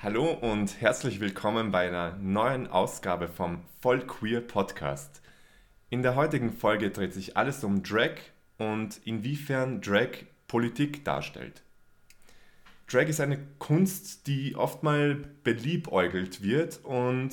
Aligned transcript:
Hallo 0.00 0.30
und 0.30 0.80
herzlich 0.80 1.18
willkommen 1.18 1.72
bei 1.72 1.88
einer 1.88 2.16
neuen 2.18 2.68
Ausgabe 2.68 3.26
vom 3.26 3.64
Voll 3.80 4.06
Queer 4.06 4.40
Podcast. 4.40 5.20
In 5.90 6.04
der 6.04 6.14
heutigen 6.14 6.52
Folge 6.52 6.90
dreht 6.90 7.12
sich 7.12 7.36
alles 7.36 7.64
um 7.64 7.82
Drag 7.82 8.12
und 8.58 9.00
inwiefern 9.04 9.80
Drag 9.80 10.10
Politik 10.46 11.04
darstellt. 11.04 11.64
Drag 12.86 13.08
ist 13.08 13.20
eine 13.20 13.40
Kunst, 13.58 14.28
die 14.28 14.54
oft 14.54 14.84
mal 14.84 15.16
beliebäugelt 15.42 16.44
wird 16.44 16.78
und 16.84 17.30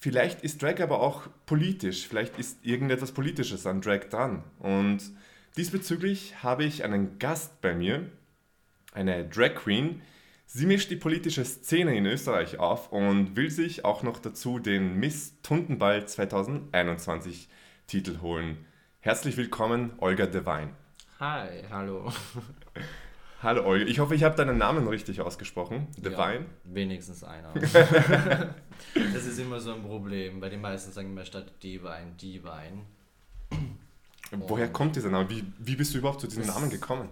vielleicht 0.00 0.42
ist 0.42 0.60
Drag 0.60 0.80
aber 0.80 0.98
auch 1.00 1.28
politisch, 1.46 2.08
vielleicht 2.08 2.40
ist 2.40 2.66
irgendetwas 2.66 3.12
Politisches 3.12 3.66
an 3.66 3.82
Drag 3.82 4.00
dran. 4.10 4.42
Und 4.58 5.12
diesbezüglich 5.56 6.42
habe 6.42 6.64
ich 6.64 6.82
einen 6.82 7.20
Gast 7.20 7.60
bei 7.60 7.72
mir, 7.72 8.10
eine 8.94 9.28
Drag 9.28 9.54
Queen, 9.54 10.02
Sie 10.50 10.64
mischt 10.64 10.90
die 10.90 10.96
politische 10.96 11.44
Szene 11.44 11.94
in 11.94 12.06
Österreich 12.06 12.58
auf 12.58 12.90
und 12.90 13.36
will 13.36 13.50
sich 13.50 13.84
auch 13.84 14.02
noch 14.02 14.18
dazu 14.18 14.58
den 14.58 14.94
Miss 14.94 15.34
Tundenball 15.42 16.08
2021 16.08 17.50
Titel 17.86 18.22
holen. 18.22 18.56
Herzlich 19.00 19.36
willkommen, 19.36 19.92
Olga 19.98 20.24
Devine. 20.24 20.70
Hi, 21.20 21.64
hallo. 21.70 22.10
Hallo 23.42 23.66
Olga, 23.66 23.84
ich 23.84 23.98
hoffe, 23.98 24.14
ich 24.14 24.24
habe 24.24 24.36
deinen 24.36 24.56
Namen 24.56 24.88
richtig 24.88 25.20
ausgesprochen. 25.20 25.86
Devine? 25.98 26.16
Ja, 26.16 26.40
wenigstens 26.64 27.22
einer. 27.24 27.52
das 27.52 29.26
ist 29.26 29.38
immer 29.38 29.60
so 29.60 29.74
ein 29.74 29.82
Problem. 29.82 30.40
Bei 30.40 30.48
den 30.48 30.62
meisten 30.62 30.92
sagen 30.92 31.10
immer 31.10 31.26
statt 31.26 31.52
Divine, 31.62 32.14
Divine. 32.18 32.86
Woher 34.30 34.72
kommt 34.72 34.96
dieser 34.96 35.10
Name? 35.10 35.28
Wie, 35.28 35.44
wie 35.58 35.76
bist 35.76 35.92
du 35.92 35.98
überhaupt 35.98 36.22
zu 36.22 36.26
diesem 36.26 36.46
Namen 36.46 36.70
gekommen? 36.70 37.10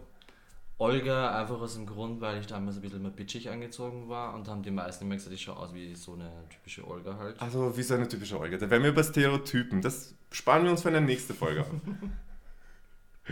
Olga 0.79 1.39
einfach 1.41 1.59
aus 1.61 1.75
dem 1.75 1.87
Grund, 1.87 2.21
weil 2.21 2.39
ich 2.39 2.47
damals 2.47 2.77
ein 2.77 2.83
bisschen 2.83 3.01
mehr 3.01 3.11
bitchig 3.11 3.48
angezogen 3.48 4.09
war 4.11 4.34
und 4.34 4.47
haben 4.47 4.62
die 4.62 4.71
meisten 4.71 5.05
immer 5.05 5.15
gesagt, 5.15 5.34
ich 5.34 5.43
schaue 5.43 5.57
aus 5.57 5.73
wie 5.73 5.95
so 5.95 6.12
eine 6.12 6.30
typische 6.51 6.87
Olga 6.87 7.17
halt. 7.17 7.41
Also 7.41 7.75
wie 7.77 7.83
so 7.83 7.95
eine 7.95 8.07
typische 8.07 8.39
Olga. 8.39 8.59
Da 8.59 8.69
werden 8.69 8.83
wir 8.83 8.91
über 8.91 9.03
Stereotypen. 9.03 9.81
Das 9.81 10.15
sparen 10.31 10.65
wir 10.65 10.70
uns 10.70 10.83
für 10.83 10.89
eine 10.89 11.00
nächste 11.00 11.33
Folge 11.33 11.62
auf. 11.62 11.70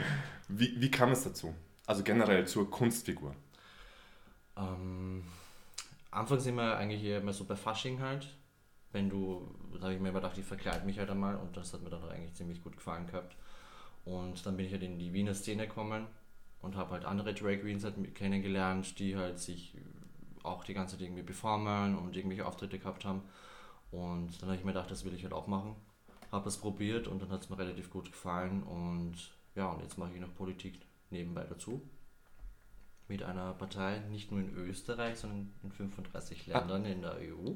wie, 0.48 0.80
wie 0.80 0.90
kam 0.90 1.10
es 1.12 1.24
dazu? 1.24 1.54
Also 1.86 2.02
generell 2.02 2.46
zur 2.46 2.70
Kunstfigur? 2.70 3.34
Ähm, 4.56 5.24
anfangs 6.10 6.44
sind 6.44 6.54
wir 6.54 6.78
eigentlich 6.78 7.04
eher 7.04 7.18
immer 7.18 7.34
so 7.34 7.44
bei 7.44 7.56
Fasching 7.56 8.00
halt. 8.00 8.26
Wenn 8.92 9.10
du, 9.10 9.54
da 9.74 9.82
habe 9.82 9.94
ich 9.94 10.00
mir 10.00 10.08
immer 10.08 10.20
gedacht, 10.20 10.38
ich 10.38 10.46
verkleide 10.46 10.86
mich 10.86 10.98
halt 10.98 11.10
einmal 11.10 11.36
und 11.36 11.54
das 11.58 11.74
hat 11.74 11.82
mir 11.82 11.90
dann 11.90 12.08
eigentlich 12.08 12.32
ziemlich 12.32 12.62
gut 12.62 12.74
gefallen 12.74 13.06
gehabt. 13.06 13.36
Und 14.06 14.46
dann 14.46 14.56
bin 14.56 14.64
ich 14.64 14.72
halt 14.72 14.82
in 14.82 14.98
die 14.98 15.12
Wiener 15.12 15.34
Szene 15.34 15.66
gekommen 15.66 16.06
und 16.64 16.76
habe 16.76 16.92
halt 16.92 17.04
andere 17.04 17.34
Drag 17.34 17.60
Queens 17.60 17.84
halt 17.84 18.14
kennengelernt, 18.14 18.98
die 18.98 19.16
halt 19.16 19.38
sich 19.38 19.76
auch 20.42 20.64
die 20.64 20.74
ganze 20.74 20.96
Zeit 20.96 21.06
irgendwie 21.06 21.22
performen 21.22 21.96
und 21.96 22.16
irgendwelche 22.16 22.46
Auftritte 22.46 22.78
gehabt 22.78 23.04
haben. 23.04 23.22
Und 23.90 24.40
dann 24.40 24.48
habe 24.48 24.58
ich 24.58 24.64
mir 24.64 24.72
gedacht, 24.72 24.90
das 24.90 25.04
will 25.04 25.14
ich 25.14 25.22
halt 25.22 25.32
auch 25.32 25.46
machen. 25.46 25.76
Habe 26.32 26.48
es 26.48 26.56
probiert 26.56 27.06
und 27.06 27.22
dann 27.22 27.30
hat 27.30 27.42
es 27.42 27.50
mir 27.50 27.58
relativ 27.58 27.90
gut 27.90 28.10
gefallen. 28.10 28.62
Und 28.62 29.14
ja, 29.54 29.68
und 29.68 29.82
jetzt 29.82 29.98
mache 29.98 30.12
ich 30.14 30.20
noch 30.20 30.34
Politik 30.34 30.80
nebenbei 31.10 31.44
dazu. 31.44 31.82
Mit 33.08 33.22
einer 33.22 33.52
Partei 33.52 34.00
nicht 34.10 34.32
nur 34.32 34.40
in 34.40 34.54
Österreich, 34.56 35.18
sondern 35.18 35.52
in 35.62 35.70
35 35.70 36.54
ah. 36.54 36.58
Ländern 36.58 36.84
ah. 36.84 36.88
in 36.88 37.02
der 37.02 37.16
EU. 37.16 37.52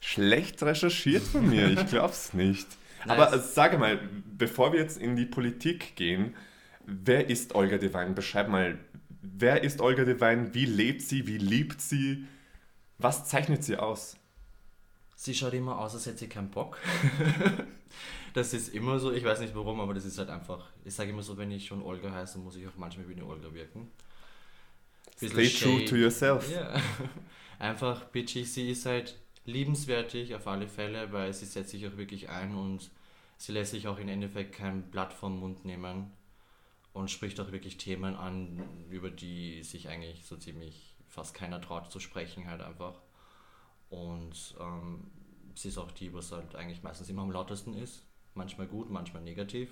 Schlecht 0.00 0.62
recherchiert 0.62 1.22
von 1.22 1.48
mir, 1.48 1.68
ich 1.68 1.86
glaube 1.88 2.12
es 2.12 2.34
nicht. 2.34 2.66
Aber 3.06 3.32
äh, 3.32 3.38
sage 3.38 3.78
mal, 3.78 4.00
bevor 4.36 4.72
wir 4.72 4.80
jetzt 4.80 4.98
in 4.98 5.16
die 5.16 5.26
Politik 5.26 5.96
gehen, 5.96 6.34
Wer 6.86 7.30
ist 7.30 7.54
Olga 7.54 7.78
Devine? 7.78 8.10
Beschreib 8.10 8.48
mal, 8.48 8.78
wer 9.22 9.62
ist 9.62 9.80
Olga 9.80 10.04
Devine? 10.04 10.54
Wie 10.54 10.66
lebt 10.66 11.02
sie? 11.02 11.26
Wie 11.26 11.38
liebt 11.38 11.80
sie? 11.80 12.26
Was 12.98 13.26
zeichnet 13.26 13.64
sie 13.64 13.76
aus? 13.76 14.16
Sie 15.16 15.34
schaut 15.34 15.54
immer 15.54 15.78
aus, 15.78 15.94
als 15.94 16.06
hätte 16.06 16.18
sie 16.18 16.28
keinen 16.28 16.50
Bock. 16.50 16.78
das 18.34 18.52
ist 18.52 18.74
immer 18.74 18.98
so, 18.98 19.12
ich 19.12 19.24
weiß 19.24 19.40
nicht 19.40 19.54
warum, 19.54 19.80
aber 19.80 19.94
das 19.94 20.04
ist 20.04 20.18
halt 20.18 20.28
einfach. 20.28 20.68
Ich 20.84 20.94
sage 20.94 21.10
immer 21.10 21.22
so, 21.22 21.38
wenn 21.38 21.50
ich 21.50 21.66
schon 21.66 21.82
Olga 21.82 22.12
heiße, 22.12 22.38
muss 22.38 22.56
ich 22.56 22.66
auch 22.66 22.76
manchmal 22.76 23.08
wie 23.08 23.14
eine 23.14 23.24
Olga 23.24 23.52
wirken. 23.54 23.90
Stay 25.16 25.48
true 25.48 25.84
to 25.84 25.96
yourself. 25.96 26.50
Ja. 26.50 26.74
Einfach 27.60 28.04
bitchig, 28.06 28.52
sie 28.52 28.70
ist 28.70 28.84
halt 28.84 29.16
liebenswertig 29.44 30.34
auf 30.34 30.46
alle 30.48 30.66
Fälle, 30.66 31.12
weil 31.12 31.32
sie 31.32 31.46
setzt 31.46 31.70
sich 31.70 31.86
auch 31.86 31.96
wirklich 31.96 32.28
ein 32.28 32.54
und 32.54 32.90
sie 33.38 33.52
lässt 33.52 33.70
sich 33.70 33.86
auch 33.86 33.98
im 33.98 34.08
Endeffekt 34.08 34.56
kein 34.56 34.90
Blatt 34.90 35.12
vom 35.12 35.38
Mund 35.38 35.64
nehmen 35.64 36.10
und 36.94 37.10
spricht 37.10 37.38
auch 37.40 37.52
wirklich 37.52 37.76
Themen 37.76 38.14
an, 38.14 38.62
über 38.88 39.10
die 39.10 39.62
sich 39.62 39.88
eigentlich 39.88 40.24
so 40.24 40.36
ziemlich 40.36 40.96
fast 41.08 41.34
keiner 41.34 41.60
traut 41.60 41.90
zu 41.90 42.00
sprechen, 42.00 42.48
halt 42.48 42.62
einfach. 42.62 43.02
Und 43.90 44.54
ähm, 44.60 45.10
sie 45.54 45.68
ist 45.68 45.78
auch 45.78 45.90
die, 45.90 46.14
was 46.14 46.32
halt 46.32 46.54
eigentlich 46.54 46.82
meistens 46.82 47.10
immer 47.10 47.22
am 47.22 47.32
lautesten 47.32 47.74
ist. 47.74 48.06
Manchmal 48.34 48.68
gut, 48.68 48.90
manchmal 48.90 49.22
negativ. 49.22 49.70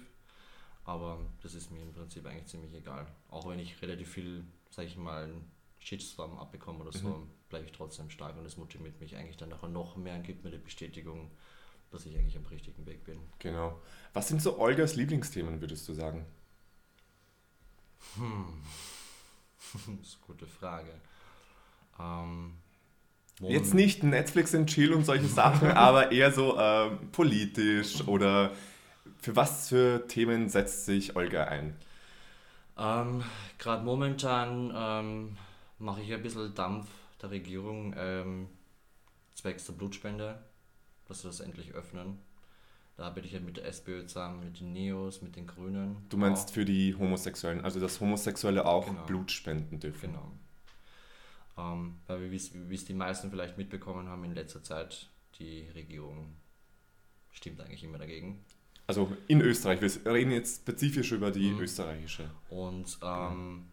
Aber 0.85 1.21
das 1.43 1.55
ist 1.55 1.71
mir 1.71 1.83
im 1.83 1.93
Prinzip 1.93 2.27
eigentlich 2.27 2.47
ziemlich 2.47 2.75
egal. 2.75 3.07
Auch 3.29 3.49
wenn 3.49 3.61
ich 3.61 3.81
relativ 3.81 4.11
viel, 4.11 4.45
sag 4.71 4.87
ich 4.87 4.97
mal, 4.97 5.33
Shitstorm 5.79 6.39
abbekomme 6.39 6.81
oder 6.81 6.93
so, 6.93 7.09
mhm. 7.09 7.31
bleibe 7.49 7.67
ich 7.67 7.73
trotzdem 7.73 8.11
stark 8.11 8.37
und 8.37 8.45
das 8.45 8.57
motiviert 8.57 9.01
mich 9.01 9.17
eigentlich 9.17 9.37
dann 9.37 9.49
nachher 9.49 9.69
noch 9.69 9.97
mehr 9.97 10.17
und 10.17 10.25
gibt 10.25 10.43
mir 10.43 10.51
die 10.51 10.59
Bestätigung, 10.59 11.31
dass 11.93 12.05
ich 12.05 12.17
eigentlich 12.17 12.37
am 12.37 12.47
richtigen 12.47 12.85
Weg 12.85 13.05
bin. 13.05 13.21
Genau. 13.39 13.81
Was 14.13 14.27
sind 14.27 14.43
so 14.43 14.59
Olgas 14.59 14.97
Lieblingsthemen, 14.97 15.61
würdest 15.61 15.89
du 15.89 15.95
sagen? 15.95 16.27
Hm. 18.17 18.45
das 19.73 19.83
ist 19.83 20.19
eine 20.19 20.27
gute 20.27 20.47
Frage. 20.47 21.01
Ähm, 21.99 22.55
Jetzt 23.41 23.75
nicht 23.75 24.03
Netflix 24.05 24.55
und 24.55 24.67
Chill 24.69 24.93
und 24.93 25.05
solche 25.05 25.27
Sachen, 25.27 25.69
aber 25.73 26.13
eher 26.13 26.33
so 26.33 26.57
äh, 26.57 26.91
politisch 27.11 28.07
oder 28.07 28.53
für 29.21 29.35
was 29.35 29.69
für 29.69 30.07
Themen 30.07 30.49
setzt 30.49 30.87
sich 30.87 31.17
Olga 31.17 31.45
ein? 31.45 31.77
Ähm, 32.79 33.23
Gerade 33.59 33.85
momentan 33.85 34.73
ähm, 34.75 35.37
mache 35.79 36.03
ich 36.03 36.13
ein 36.13 36.23
bisschen 36.23 36.55
Dampf 36.55 36.89
der 37.21 37.31
Regierung 37.31 37.95
ähm, 37.97 38.49
zwecks 39.35 39.67
der 39.67 39.75
Blutspende, 39.75 40.43
dass 41.07 41.25
wir 41.25 41.31
das 41.31 41.41
endlich 41.41 41.73
öffnen. 41.73 42.19
Da 42.97 43.11
bin 43.11 43.25
ich 43.25 43.33
ja 43.33 43.41
mit 43.41 43.57
der 43.57 43.67
SPÖ 43.67 44.07
zusammen, 44.07 44.41
mit 44.41 44.61
den 44.61 44.73
Neos, 44.73 45.23
mit 45.23 45.37
den 45.37 45.47
Grünen. 45.47 45.97
Du 46.09 46.17
meinst 46.17 46.49
auch. 46.49 46.55
für 46.55 46.65
die 46.65 46.95
Homosexuellen, 46.95 47.65
also 47.65 47.81
dass 47.81 48.01
Homosexuelle 48.01 48.67
auch 48.67 48.87
genau. 48.87 49.05
Blut 49.07 49.31
spenden 49.31 49.81
dürfen. 49.81 50.13
Genau. 50.13 50.33
Ähm, 51.57 51.97
weil 52.07 52.31
wie 52.31 52.75
es 52.75 52.85
die 52.85 52.95
meisten 52.95 53.31
vielleicht 53.31 53.59
mitbekommen 53.59 54.09
haben 54.09 54.25
in 54.25 54.35
letzter 54.35 54.63
Zeit, 54.63 55.09
die 55.39 55.69
Regierung 55.75 56.35
stimmt 57.31 57.61
eigentlich 57.61 57.85
immer 57.85 57.99
dagegen. 57.99 58.45
Also 58.87 59.11
in 59.29 59.41
Österreich, 59.41 59.81
wir 59.81 60.13
reden 60.13 60.33
jetzt 60.33 60.63
spezifisch 60.63 61.13
über 61.13 61.31
die 61.31 61.51
mhm. 61.51 61.61
österreichische. 61.61 62.31
Und 62.51 62.99
ähm, 63.03 63.65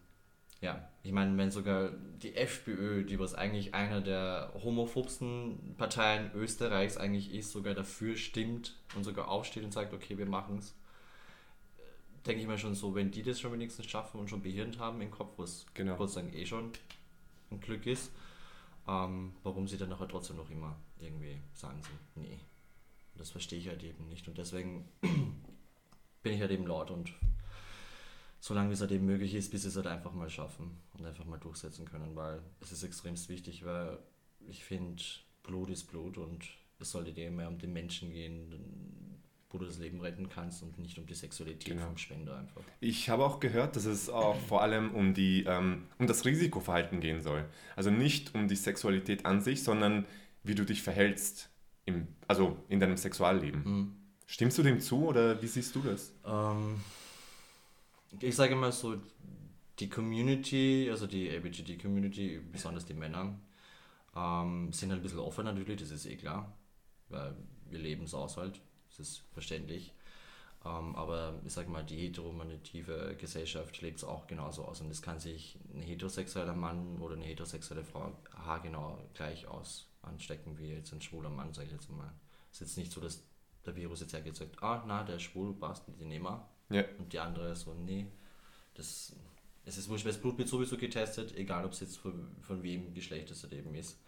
ja, 0.60 0.88
ich 1.02 1.12
meine, 1.12 1.36
wenn 1.38 1.50
sogar 1.50 1.90
die 1.90 2.36
FPÖ, 2.36 3.04
die 3.04 3.18
was 3.18 3.34
eigentlich 3.34 3.74
einer 3.74 4.02
der 4.02 4.52
homophobsten 4.62 5.74
Parteien 5.78 6.30
Österreichs 6.34 6.98
eigentlich 6.98 7.32
ist, 7.32 7.50
sogar 7.52 7.74
dafür 7.74 8.16
stimmt 8.16 8.76
und 8.94 9.04
sogar 9.04 9.28
aufsteht 9.28 9.64
und 9.64 9.72
sagt, 9.72 9.94
okay, 9.94 10.18
wir 10.18 10.26
machen 10.26 10.58
es, 10.58 10.74
denke 12.26 12.42
ich 12.42 12.46
mir 12.46 12.58
schon 12.58 12.74
so, 12.74 12.94
wenn 12.94 13.10
die 13.10 13.22
das 13.22 13.40
schon 13.40 13.52
wenigstens 13.52 13.86
schaffen 13.86 14.20
und 14.20 14.28
schon 14.28 14.42
behirnt 14.42 14.78
haben 14.78 15.00
im 15.00 15.10
Kopf, 15.10 15.38
was 15.38 15.64
genau. 15.72 15.96
sozusagen 15.96 16.34
eh 16.34 16.44
schon 16.44 16.72
ein 17.50 17.60
Glück 17.60 17.86
ist, 17.86 18.12
ähm, 18.86 19.32
warum 19.42 19.66
sie 19.66 19.78
dann 19.78 19.88
nachher 19.88 20.08
trotzdem 20.08 20.36
noch 20.36 20.50
immer 20.50 20.76
irgendwie 20.98 21.40
sagen 21.54 21.80
so, 21.82 22.20
nee, 22.20 22.38
das 23.16 23.30
verstehe 23.30 23.58
ich 23.58 23.68
halt 23.68 23.82
eben 23.82 24.08
nicht 24.08 24.28
und 24.28 24.36
deswegen 24.36 24.86
bin 26.22 26.34
ich 26.34 26.40
halt 26.42 26.50
eben 26.50 26.66
laut 26.66 26.90
und 26.90 27.14
solange 28.40 28.72
es 28.72 28.80
halt 28.80 28.90
eben 28.90 29.06
möglich 29.06 29.34
ist, 29.34 29.50
bis 29.50 29.62
sie 29.62 29.68
es 29.68 29.76
halt 29.76 29.86
einfach 29.86 30.12
mal 30.12 30.30
schaffen 30.30 30.78
und 30.94 31.04
einfach 31.04 31.26
mal 31.26 31.38
durchsetzen 31.38 31.84
können, 31.84 32.16
weil 32.16 32.40
es 32.60 32.72
ist 32.72 32.82
extremst 32.82 33.28
wichtig, 33.28 33.64
weil 33.64 33.98
ich 34.48 34.64
finde, 34.64 35.02
Blut 35.42 35.70
ist 35.70 35.84
Blut 35.84 36.18
und 36.18 36.44
es 36.78 36.90
sollte 36.90 37.12
dir 37.12 37.30
mehr 37.30 37.48
um 37.48 37.58
den 37.58 37.72
Menschen 37.72 38.10
gehen, 38.10 38.54
wo 39.50 39.58
du 39.58 39.66
das 39.66 39.78
Leben 39.78 40.00
retten 40.00 40.28
kannst 40.28 40.62
und 40.62 40.78
nicht 40.78 40.98
um 40.98 41.06
die 41.06 41.14
Sexualität 41.14 41.74
genau. 41.74 41.86
vom 41.86 41.98
Spender 41.98 42.38
einfach. 42.38 42.62
Ich 42.80 43.10
habe 43.10 43.24
auch 43.24 43.40
gehört, 43.40 43.76
dass 43.76 43.84
es 43.84 44.08
auch 44.08 44.36
vor 44.48 44.62
allem 44.62 44.94
um, 44.94 45.12
die, 45.12 45.44
ähm, 45.46 45.86
um 45.98 46.06
das 46.06 46.24
Risikoverhalten 46.24 47.00
gehen 47.00 47.20
soll. 47.20 47.44
Also 47.76 47.90
nicht 47.90 48.34
um 48.34 48.48
die 48.48 48.56
Sexualität 48.56 49.26
an 49.26 49.42
sich, 49.42 49.62
sondern 49.62 50.06
wie 50.44 50.54
du 50.54 50.64
dich 50.64 50.82
verhältst, 50.82 51.50
im, 51.84 52.06
also 52.28 52.56
in 52.68 52.80
deinem 52.80 52.96
Sexualleben. 52.96 53.62
Mhm. 53.64 53.96
Stimmst 54.26 54.56
du 54.56 54.62
dem 54.62 54.80
zu 54.80 55.06
oder 55.06 55.42
wie 55.42 55.48
siehst 55.48 55.74
du 55.74 55.80
das? 55.80 56.14
Ähm, 56.24 56.76
ich 58.18 58.34
sage 58.34 58.56
mal 58.56 58.72
so, 58.72 58.96
die 59.78 59.88
Community, 59.88 60.88
also 60.90 61.06
die 61.06 61.28
LBGT-Community, 61.28 62.40
besonders 62.52 62.84
die 62.84 62.94
Männer, 62.94 63.38
ähm, 64.16 64.72
sind 64.72 64.90
halt 64.90 65.00
ein 65.00 65.02
bisschen 65.02 65.20
offener 65.20 65.52
natürlich, 65.52 65.80
das 65.80 65.90
ist 65.90 66.06
eh 66.06 66.16
klar, 66.16 66.52
weil 67.08 67.34
wir 67.70 67.78
leben 67.78 68.04
es 68.04 68.14
aus 68.14 68.36
halt, 68.36 68.60
das 68.88 69.00
ist 69.00 69.22
verständlich. 69.32 69.94
Ähm, 70.64 70.94
aber 70.94 71.40
ich 71.44 71.52
sag 71.52 71.68
mal, 71.68 71.82
die 71.82 71.96
heteronormative 71.96 73.16
Gesellschaft 73.18 73.80
lebt 73.80 73.98
es 73.98 74.04
auch 74.04 74.26
genauso 74.26 74.64
aus. 74.64 74.82
Und 74.82 74.90
es 74.90 75.00
kann 75.00 75.18
sich 75.18 75.58
ein 75.74 75.80
heterosexueller 75.80 76.54
Mann 76.54 76.98
oder 76.98 77.14
eine 77.14 77.24
heterosexuelle 77.24 77.84
Frau 77.84 78.12
haargenau 78.34 78.98
gleich 79.14 79.46
aus 79.46 79.86
anstecken 80.02 80.58
wie 80.58 80.68
jetzt 80.68 80.92
ein 80.92 81.00
schwuler 81.00 81.30
Mann, 81.30 81.54
sage 81.54 81.68
ich 81.68 81.72
jetzt 81.72 81.90
mal. 81.90 82.12
Es 82.50 82.60
ist 82.60 82.68
jetzt 82.68 82.78
nicht 82.78 82.92
so, 82.92 83.00
dass 83.00 83.22
der 83.64 83.76
Virus 83.76 84.00
jetzt 84.00 84.12
sagt, 84.12 84.62
ah, 84.62 84.84
na, 84.86 85.02
der 85.02 85.16
ist 85.16 85.22
schwul, 85.22 85.54
passt, 85.54 85.84
den 85.88 86.08
nehmen 86.08 86.24
wir. 86.24 86.46
Ja. 86.70 86.84
Und 86.98 87.12
die 87.12 87.18
andere 87.18 87.54
so, 87.56 87.74
nee, 87.74 88.06
das, 88.74 89.14
es 89.64 89.76
ist 89.76 89.88
wurscht, 89.88 90.04
weil 90.04 90.12
das 90.12 90.20
Blut 90.20 90.38
wird 90.38 90.48
sowieso 90.48 90.76
getestet, 90.76 91.36
egal 91.36 91.64
ob 91.64 91.72
es 91.72 91.80
jetzt 91.80 91.98
von, 91.98 92.28
von 92.40 92.62
wem 92.62 92.94
Geschlecht 92.94 93.30
es 93.30 93.42
halt 93.42 93.52
eben 93.52 93.74
ist, 93.74 93.98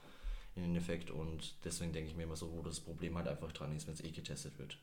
in 0.54 0.64
Endeffekt. 0.64 1.10
Und 1.10 1.56
deswegen 1.64 1.92
denke 1.92 2.10
ich 2.10 2.16
mir 2.16 2.24
immer 2.24 2.36
so, 2.36 2.52
wo 2.52 2.62
das 2.62 2.80
Problem 2.80 3.16
halt 3.16 3.28
einfach 3.28 3.52
dran 3.52 3.74
ist, 3.74 3.86
wenn 3.86 3.94
es 3.94 4.04
eh 4.04 4.10
getestet 4.10 4.58
wird. 4.58 4.78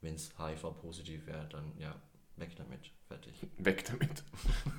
Wenn 0.00 0.14
es 0.14 0.32
HIV-positiv 0.38 1.26
wäre, 1.26 1.46
dann 1.50 1.72
ja, 1.78 1.94
weg 2.36 2.56
damit, 2.56 2.92
fertig. 3.06 3.34
Weg 3.58 3.84
damit. 3.84 4.24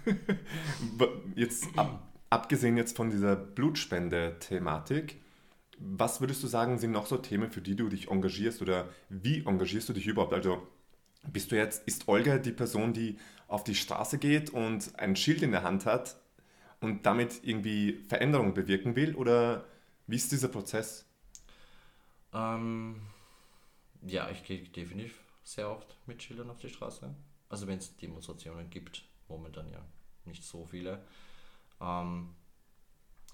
jetzt 1.35 1.67
ab, 1.77 2.13
abgesehen 2.29 2.77
jetzt 2.77 2.95
von 2.95 3.11
dieser 3.11 3.35
Blutspende-Thematik, 3.35 5.21
was 5.77 6.19
würdest 6.19 6.43
du 6.43 6.47
sagen, 6.47 6.77
sind 6.77 6.91
noch 6.91 7.05
so 7.05 7.17
Themen, 7.17 7.51
für 7.51 7.61
die 7.61 7.75
du 7.75 7.87
dich 7.87 8.09
engagierst 8.09 8.61
oder 8.61 8.89
wie 9.07 9.45
engagierst 9.45 9.87
du 9.89 9.93
dich 9.93 10.07
überhaupt? 10.07 10.33
Also 10.33 10.67
bist 11.27 11.51
du 11.51 11.56
jetzt, 11.56 11.88
ist 11.88 12.07
Olga 12.07 12.38
die 12.38 12.51
Person, 12.51 12.94
die 12.94 13.18
auf 13.48 13.63
die 13.63 13.75
Straße 13.75 14.18
geht 14.18 14.50
und 14.50 14.98
ein 15.00 15.16
Schild 15.16 15.42
in 15.42 15.51
der 15.51 15.63
Hand 15.63 15.86
hat 15.86 16.18
und 16.81 17.06
damit 17.06 17.44
irgendwie 17.44 17.94
Veränderungen 18.07 18.54
bewirken 18.54 18.95
will 18.95 19.16
oder 19.16 19.66
wie 20.07 20.16
ist 20.16 20.31
dieser 20.31 20.48
Prozess? 20.48 21.06
Ähm, 22.33 23.01
ja, 24.01 24.30
ich 24.30 24.44
gehe 24.44 24.60
definitiv 24.60 25.19
sehr 25.44 25.69
oft 25.69 25.98
mit 26.06 26.21
Schildern 26.21 26.50
auf 26.50 26.60
die 26.60 26.69
Straße. 26.69 27.13
Also 27.50 27.68
wenn 27.68 27.80
es 27.80 27.95
Demonstrationen 27.98 28.69
gibt, 28.69 29.04
momentan 29.27 29.69
ja 29.69 29.83
nicht 30.25 30.44
so 30.44 30.66
viele. 30.66 31.04
Ähm, 31.81 32.36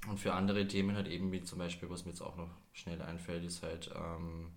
und 0.07 0.19
für 0.19 0.33
andere 0.33 0.67
Themen 0.67 0.95
halt 0.95 1.07
eben, 1.07 1.31
wie 1.31 1.43
zum 1.43 1.59
Beispiel, 1.59 1.89
was 1.89 2.05
mir 2.05 2.11
jetzt 2.11 2.21
auch 2.21 2.37
noch 2.37 2.49
schnell 2.73 3.01
einfällt, 3.01 3.43
ist 3.43 3.63
halt 3.63 3.91
ähm, 3.95 4.51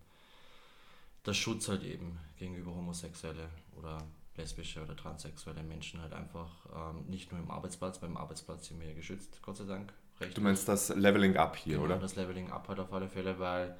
der 1.28 1.34
Schutz 1.34 1.68
halt 1.68 1.84
eben 1.84 2.18
gegenüber 2.36 2.74
homosexuelle 2.74 3.48
oder 3.76 3.98
lesbische 4.36 4.82
oder 4.82 4.96
transsexuelle 4.96 5.62
Menschen 5.62 6.00
halt 6.00 6.12
einfach 6.12 6.50
ähm, 6.74 7.04
nicht 7.08 7.30
nur 7.30 7.40
im 7.40 7.50
Arbeitsplatz, 7.50 7.98
beim 7.98 8.16
Arbeitsplatz 8.16 8.68
sind 8.68 8.80
wir 8.80 8.88
ja 8.88 8.94
geschützt, 8.94 9.40
Gott 9.42 9.56
sei 9.56 9.64
Dank. 9.64 9.92
Recht 10.20 10.36
du 10.36 10.40
meinst 10.40 10.66
das 10.68 10.88
Leveling 10.88 11.36
Up 11.36 11.56
hier, 11.56 11.74
genau, 11.74 11.86
oder? 11.86 11.98
das 11.98 12.16
Leveling 12.16 12.50
Up 12.50 12.68
halt 12.68 12.80
auf 12.80 12.92
alle 12.92 13.08
Fälle, 13.08 13.38
weil 13.38 13.76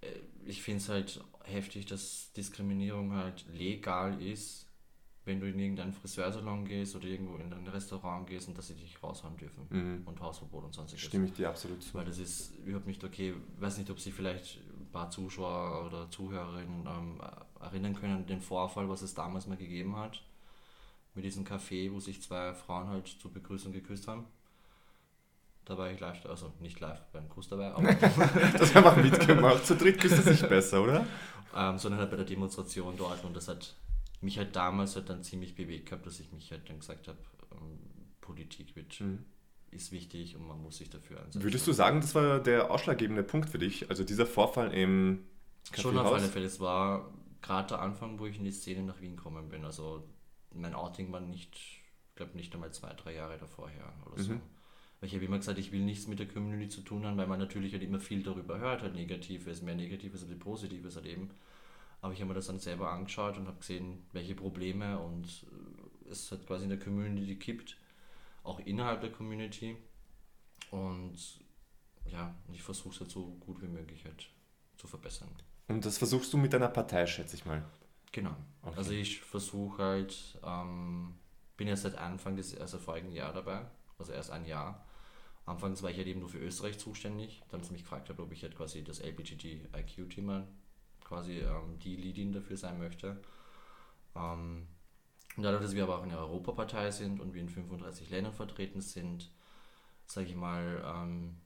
äh, 0.00 0.06
ich 0.44 0.62
finde 0.62 0.78
es 0.78 0.88
halt 0.88 1.24
heftig, 1.44 1.86
dass 1.86 2.32
Diskriminierung 2.32 3.14
halt 3.14 3.46
legal 3.52 4.20
ist 4.20 4.66
wenn 5.24 5.40
du 5.40 5.48
in 5.48 5.58
irgendeinen 5.58 5.92
Friseursalon 5.92 6.64
gehst 6.64 6.96
oder 6.96 7.06
irgendwo 7.06 7.36
in 7.36 7.52
ein 7.52 7.66
Restaurant 7.68 8.26
gehst 8.26 8.48
und 8.48 8.58
dass 8.58 8.66
sie 8.66 8.74
dich 8.74 9.00
raushauen 9.02 9.36
dürfen 9.36 9.66
mhm. 9.70 10.02
und 10.04 10.20
Hausverbot 10.20 10.64
und 10.64 10.74
sonstiges. 10.74 11.04
Stimme 11.04 11.26
ich 11.26 11.32
dir 11.32 11.48
absolut 11.48 11.82
zu. 11.82 11.94
Weil 11.94 12.06
das 12.06 12.18
ist 12.18 12.52
überhaupt 12.64 12.86
nicht 12.86 13.04
okay. 13.04 13.34
Ich 13.54 13.60
weiß 13.60 13.78
nicht, 13.78 13.90
ob 13.90 14.00
sich 14.00 14.12
vielleicht 14.12 14.60
paar 14.92 15.10
Zuschauer 15.10 15.86
oder 15.86 16.10
Zuhörerinnen 16.10 16.86
ähm, 16.86 17.20
erinnern 17.60 17.94
können 17.94 18.16
an 18.16 18.26
den 18.26 18.40
Vorfall, 18.40 18.88
was 18.88 19.02
es 19.02 19.14
damals 19.14 19.46
mal 19.46 19.56
gegeben 19.56 19.96
hat. 19.96 20.22
Mit 21.14 21.24
diesem 21.24 21.44
Café, 21.44 21.92
wo 21.92 22.00
sich 22.00 22.22
zwei 22.22 22.54
Frauen 22.54 22.88
halt 22.88 23.08
zur 23.08 23.32
Begrüßung 23.32 23.72
geküsst 23.72 24.08
haben. 24.08 24.26
Da 25.64 25.78
war 25.78 25.90
ich 25.90 26.00
live, 26.00 26.26
also 26.26 26.52
nicht 26.60 26.80
live 26.80 27.00
beim 27.12 27.28
Kuss 27.28 27.48
dabei, 27.48 27.72
aber. 27.72 27.94
das 28.58 28.74
haben 28.74 28.96
wir 28.96 29.02
mitgemacht. 29.02 29.64
Zu 29.64 29.76
dritt 29.76 30.00
küsst 30.00 30.18
es 30.18 30.24
sich 30.24 30.48
besser, 30.48 30.82
oder? 30.82 31.06
Ähm, 31.54 31.78
sondern 31.78 32.00
halt 32.00 32.10
bei 32.10 32.16
der 32.16 32.26
Demonstration 32.26 32.96
dort 32.96 33.24
und 33.24 33.36
das 33.36 33.48
hat 33.48 33.76
mich 34.22 34.38
halt 34.38 34.56
damals 34.56 34.96
halt 34.96 35.08
dann 35.10 35.22
ziemlich 35.22 35.54
bewegt 35.54 35.86
gehabt, 35.86 36.06
dass 36.06 36.18
ich 36.20 36.32
mich 36.32 36.50
halt 36.50 36.68
dann 36.68 36.78
gesagt 36.78 37.08
habe, 37.08 37.18
ähm, 37.52 37.78
Politik 38.20 38.74
wird, 38.74 39.00
mhm. 39.00 39.24
Ist 39.72 39.92
wichtig 39.92 40.36
und 40.36 40.46
man 40.46 40.62
muss 40.62 40.78
sich 40.78 40.90
dafür 40.90 41.18
einsetzen. 41.18 41.42
Würdest 41.42 41.66
du 41.66 41.72
sagen, 41.72 42.00
das 42.00 42.14
war 42.14 42.40
der 42.40 42.70
ausschlaggebende 42.70 43.22
Punkt 43.22 43.50
für 43.50 43.58
dich? 43.58 43.88
Also 43.90 44.04
dieser 44.04 44.26
Vorfall 44.26 44.72
im 44.72 45.24
Kaffeehaus? 45.70 45.82
Schon 45.82 45.98
auf 45.98 46.12
alle 46.12 46.28
Fälle. 46.28 46.46
Es 46.46 46.60
war 46.60 47.12
gerade 47.40 47.68
der 47.68 47.80
Anfang, 47.80 48.18
wo 48.18 48.26
ich 48.26 48.36
in 48.38 48.44
die 48.44 48.52
Szene 48.52 48.82
nach 48.82 49.00
Wien 49.00 49.16
gekommen 49.16 49.48
bin. 49.48 49.64
Also 49.64 50.04
mein 50.54 50.74
Outing 50.74 51.10
war 51.12 51.20
nicht, 51.20 51.54
ich 51.54 52.14
glaube 52.14 52.36
nicht 52.36 52.54
einmal 52.54 52.72
zwei, 52.72 52.92
drei 52.94 53.14
Jahre 53.14 53.38
davor 53.38 53.68
her 53.68 53.92
oder 54.06 54.18
mhm. 54.18 54.26
so. 54.26 54.32
Weil 55.00 55.08
ich 55.08 55.14
habe 55.14 55.24
immer 55.24 55.38
gesagt, 55.38 55.58
ich 55.58 55.72
will 55.72 55.80
nichts 55.80 56.06
mit 56.06 56.20
der 56.20 56.28
Community 56.28 56.68
zu 56.68 56.82
tun 56.82 57.04
haben, 57.04 57.16
weil 57.16 57.26
man 57.26 57.40
natürlich 57.40 57.72
halt 57.72 57.82
immer 57.82 57.98
viel 57.98 58.22
darüber 58.22 58.58
hört, 58.58 58.82
halt 58.82 58.94
Negatives, 58.94 59.62
mehr 59.62 59.74
Negatives 59.74 60.22
als 60.22 60.38
Positives 60.38 60.94
halt 60.94 61.06
eben. 61.06 61.30
Aber 62.00 62.12
ich 62.12 62.20
habe 62.20 62.28
mir 62.28 62.34
das 62.34 62.46
dann 62.46 62.58
selber 62.58 62.90
angeschaut 62.90 63.36
und 63.36 63.46
habe 63.46 63.58
gesehen, 63.58 64.04
welche 64.12 64.34
Probleme 64.34 64.98
und 64.98 65.46
es 66.10 66.30
halt 66.30 66.46
quasi 66.46 66.64
in 66.64 66.70
der 66.70 66.78
Community 66.78 67.34
gibt, 67.36 67.76
auch 68.42 68.60
innerhalb 68.60 69.00
der 69.00 69.12
Community. 69.12 69.76
Und 70.70 71.16
ja, 72.04 72.34
ich 72.52 72.62
versuche 72.62 72.94
es 72.94 73.00
halt 73.00 73.10
so 73.10 73.34
gut 73.40 73.60
wie 73.62 73.68
möglich 73.68 74.04
halt 74.04 74.28
zu 74.76 74.86
verbessern. 74.86 75.28
Und 75.68 75.84
das 75.84 75.98
versuchst 75.98 76.32
du 76.32 76.38
mit 76.38 76.52
deiner 76.52 76.68
Partei, 76.68 77.06
schätze 77.06 77.36
ich 77.36 77.44
mal. 77.44 77.64
Genau. 78.10 78.36
Okay. 78.62 78.76
Also 78.76 78.92
ich 78.92 79.20
versuche 79.20 79.82
halt, 79.82 80.38
ähm, 80.44 81.14
bin 81.56 81.68
ja 81.68 81.76
seit 81.76 81.96
Anfang 81.96 82.36
des 82.36 82.56
also 82.58 82.78
vorigen 82.78 83.12
Jahr 83.12 83.32
dabei, 83.32 83.66
also 83.98 84.12
erst 84.12 84.30
ein 84.30 84.44
Jahr. 84.44 84.84
Anfangs 85.46 85.82
war 85.82 85.90
ich 85.90 85.96
halt 85.96 86.06
eben 86.06 86.20
nur 86.20 86.28
für 86.28 86.38
Österreich 86.38 86.78
zuständig, 86.78 87.42
dann 87.48 87.62
sie 87.62 87.72
mich 87.72 87.82
gefragt 87.82 88.10
habe, 88.10 88.22
ob 88.22 88.32
ich 88.32 88.42
halt 88.42 88.54
quasi 88.56 88.84
das 88.84 89.00
LBGT-IQ-Thema 89.00 90.46
quasi 91.04 91.40
ähm, 91.40 91.78
die 91.78 91.96
Leadin 91.96 92.32
dafür 92.32 92.56
sein 92.56 92.78
möchte. 92.78 93.20
Ähm, 94.14 94.66
dadurch, 95.36 95.62
dass 95.62 95.74
wir 95.74 95.84
aber 95.84 95.98
auch 95.98 96.02
eine 96.02 96.18
Europapartei 96.18 96.90
sind 96.90 97.20
und 97.20 97.34
wir 97.34 97.40
in 97.40 97.48
35 97.48 98.10
Ländern 98.10 98.32
vertreten 98.32 98.80
sind, 98.80 99.30
sage 100.06 100.28
ich 100.28 100.34
mal, 100.34 100.82
ähm, 100.84 101.36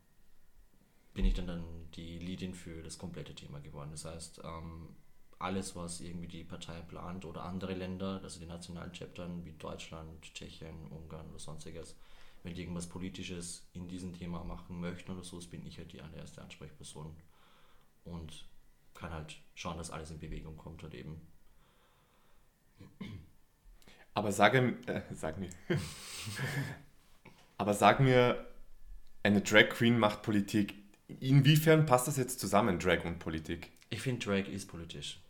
bin 1.15 1.25
ich 1.25 1.35
dann, 1.35 1.47
dann 1.47 1.65
die 1.95 2.19
Leadin 2.19 2.55
für 2.55 2.83
das 2.83 2.99
komplette 2.99 3.35
Thema 3.35 3.61
geworden. 3.61 3.91
Das 3.93 4.05
heißt, 4.05 4.43
ähm, 4.45 4.97
alles, 5.39 5.77
was 5.77 6.01
irgendwie 6.01 6.29
die 6.29 6.45
Partei 6.45 6.81
plant 6.83 7.25
oder 7.25 7.45
andere 7.45 7.75
Länder, 7.75 8.21
also 8.23 8.41
die 8.41 8.47
nationalen 8.47 8.93
Chaptern 8.93 9.45
wie 9.45 9.53
Deutschland, 9.53 10.23
Tschechien, 10.35 10.89
Ungarn 10.89 11.29
oder 11.29 11.39
sonstiges, 11.39 11.97
wenn 12.43 12.55
die 12.55 12.63
irgendwas 12.63 12.89
Politisches 12.89 13.67
in 13.73 13.89
diesem 13.89 14.15
Thema 14.15 14.45
machen 14.45 14.81
möchten 14.81 15.13
oder 15.13 15.25
so, 15.25 15.39
bin 15.51 15.67
ich 15.67 15.79
halt 15.79 15.93
die 15.93 16.01
allererste 16.01 16.43
Ansprechperson. 16.43 17.15
Und 18.05 18.47
kann 18.95 19.13
halt 19.13 19.37
schauen, 19.55 19.79
dass 19.79 19.91
alles 19.91 20.11
in 20.11 20.19
Bewegung 20.19 20.57
kommt 20.57 20.83
und 20.85 20.95
eben. 20.95 21.21
Aber 24.17 24.33
sage, 24.33 24.77
äh, 24.87 25.03
sag 25.15 25.39
mir. 25.39 25.51
aber 27.59 27.75
sag 27.75 28.01
mir, 28.01 28.47
eine 29.23 29.43
Drag 29.43 29.69
Queen 29.69 29.99
macht 29.99 30.23
Politik. 30.23 30.75
Inwiefern 31.21 31.87
passt 31.87 32.09
das 32.09 32.17
jetzt 32.17 32.41
zusammen, 32.41 32.79
Drag 32.79 33.05
und 33.05 33.19
Politik? 33.19 33.71
Ich 33.91 34.01
finde, 34.01 34.25
Drag 34.25 34.49
ist 34.49 34.69
politisch. 34.69 35.21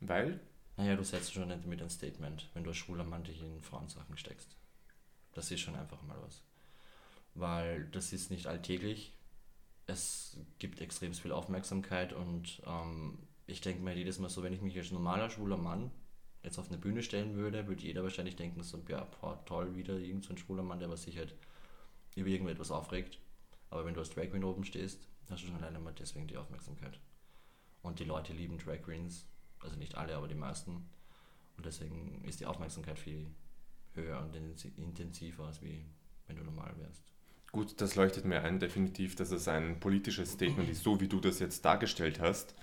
Weil? 0.00 0.40
Naja, 0.76 0.96
du 0.96 1.04
setzt 1.04 1.34
schon 1.34 1.48
nicht 1.48 1.66
mit 1.66 1.82
ein 1.82 1.90
Statement, 1.90 2.48
wenn 2.54 2.64
du 2.64 2.70
als 2.70 2.78
schwuler 2.78 3.04
Mann 3.04 3.24
dich 3.24 3.42
in 3.42 3.60
Frauensachen 3.62 4.16
steckst. 4.16 4.56
Das 5.34 5.50
ist 5.50 5.60
schon 5.60 5.76
einfach 5.76 6.00
mal 6.02 6.16
was. 6.22 6.42
Weil 7.34 7.84
das 7.86 8.12
ist 8.12 8.30
nicht 8.30 8.46
alltäglich 8.46 9.12
es 9.90 10.36
gibt 10.58 10.80
extrem 10.80 11.12
viel 11.12 11.32
Aufmerksamkeit 11.32 12.12
und 12.12 12.62
ähm, 12.66 13.18
ich 13.46 13.60
denke 13.60 13.82
mir 13.82 13.94
jedes 13.94 14.18
Mal 14.18 14.28
so, 14.28 14.42
wenn 14.42 14.52
ich 14.52 14.62
mich 14.62 14.76
als 14.78 14.92
normaler 14.92 15.30
schwuler 15.30 15.56
Mann 15.56 15.90
jetzt 16.42 16.58
auf 16.58 16.68
eine 16.68 16.78
Bühne 16.78 17.02
stellen 17.02 17.34
würde, 17.34 17.66
würde 17.66 17.82
jeder 17.82 18.02
wahrscheinlich 18.02 18.36
denken, 18.36 18.62
so, 18.62 18.82
ja, 18.88 19.04
boah, 19.20 19.44
toll, 19.44 19.76
wieder 19.76 19.98
irgendein 19.98 20.36
so 20.36 20.44
schwuler 20.44 20.62
Mann, 20.62 20.80
der 20.80 20.90
was 20.90 21.02
sich 21.02 21.18
halt 21.18 21.34
über 22.16 22.28
irgendetwas 22.28 22.70
aufregt. 22.70 23.18
Aber 23.68 23.84
wenn 23.84 23.94
du 23.94 24.00
als 24.00 24.10
Drag 24.10 24.30
Queen 24.30 24.44
oben 24.44 24.64
stehst, 24.64 25.06
hast 25.28 25.42
du 25.42 25.46
schon 25.46 25.56
alleine 25.56 25.78
mal 25.78 25.94
deswegen 25.98 26.26
die 26.26 26.36
Aufmerksamkeit. 26.36 26.98
Und 27.82 27.98
die 27.98 28.04
Leute 28.04 28.32
lieben 28.32 28.58
Drag 28.58 28.82
Queens, 28.82 29.26
also 29.60 29.76
nicht 29.76 29.94
alle, 29.94 30.16
aber 30.16 30.28
die 30.28 30.34
meisten. 30.34 30.88
Und 31.56 31.66
deswegen 31.66 32.24
ist 32.24 32.40
die 32.40 32.46
Aufmerksamkeit 32.46 32.98
viel 32.98 33.26
höher 33.94 34.20
und 34.20 34.34
intensiver, 34.76 35.44
als 35.46 35.62
wie 35.62 35.84
wenn 36.26 36.36
du 36.36 36.42
normal 36.42 36.74
wärst. 36.78 37.02
Gut, 37.52 37.80
das 37.80 37.96
leuchtet 37.96 38.24
mir 38.24 38.42
ein, 38.42 38.60
definitiv, 38.60 39.16
dass 39.16 39.32
es 39.32 39.48
ein 39.48 39.80
politisches 39.80 40.32
Statement 40.32 40.68
ist, 40.68 40.84
so 40.84 41.00
wie 41.00 41.08
du 41.08 41.20
das 41.20 41.40
jetzt 41.40 41.64
dargestellt 41.64 42.20
hast. 42.20 42.54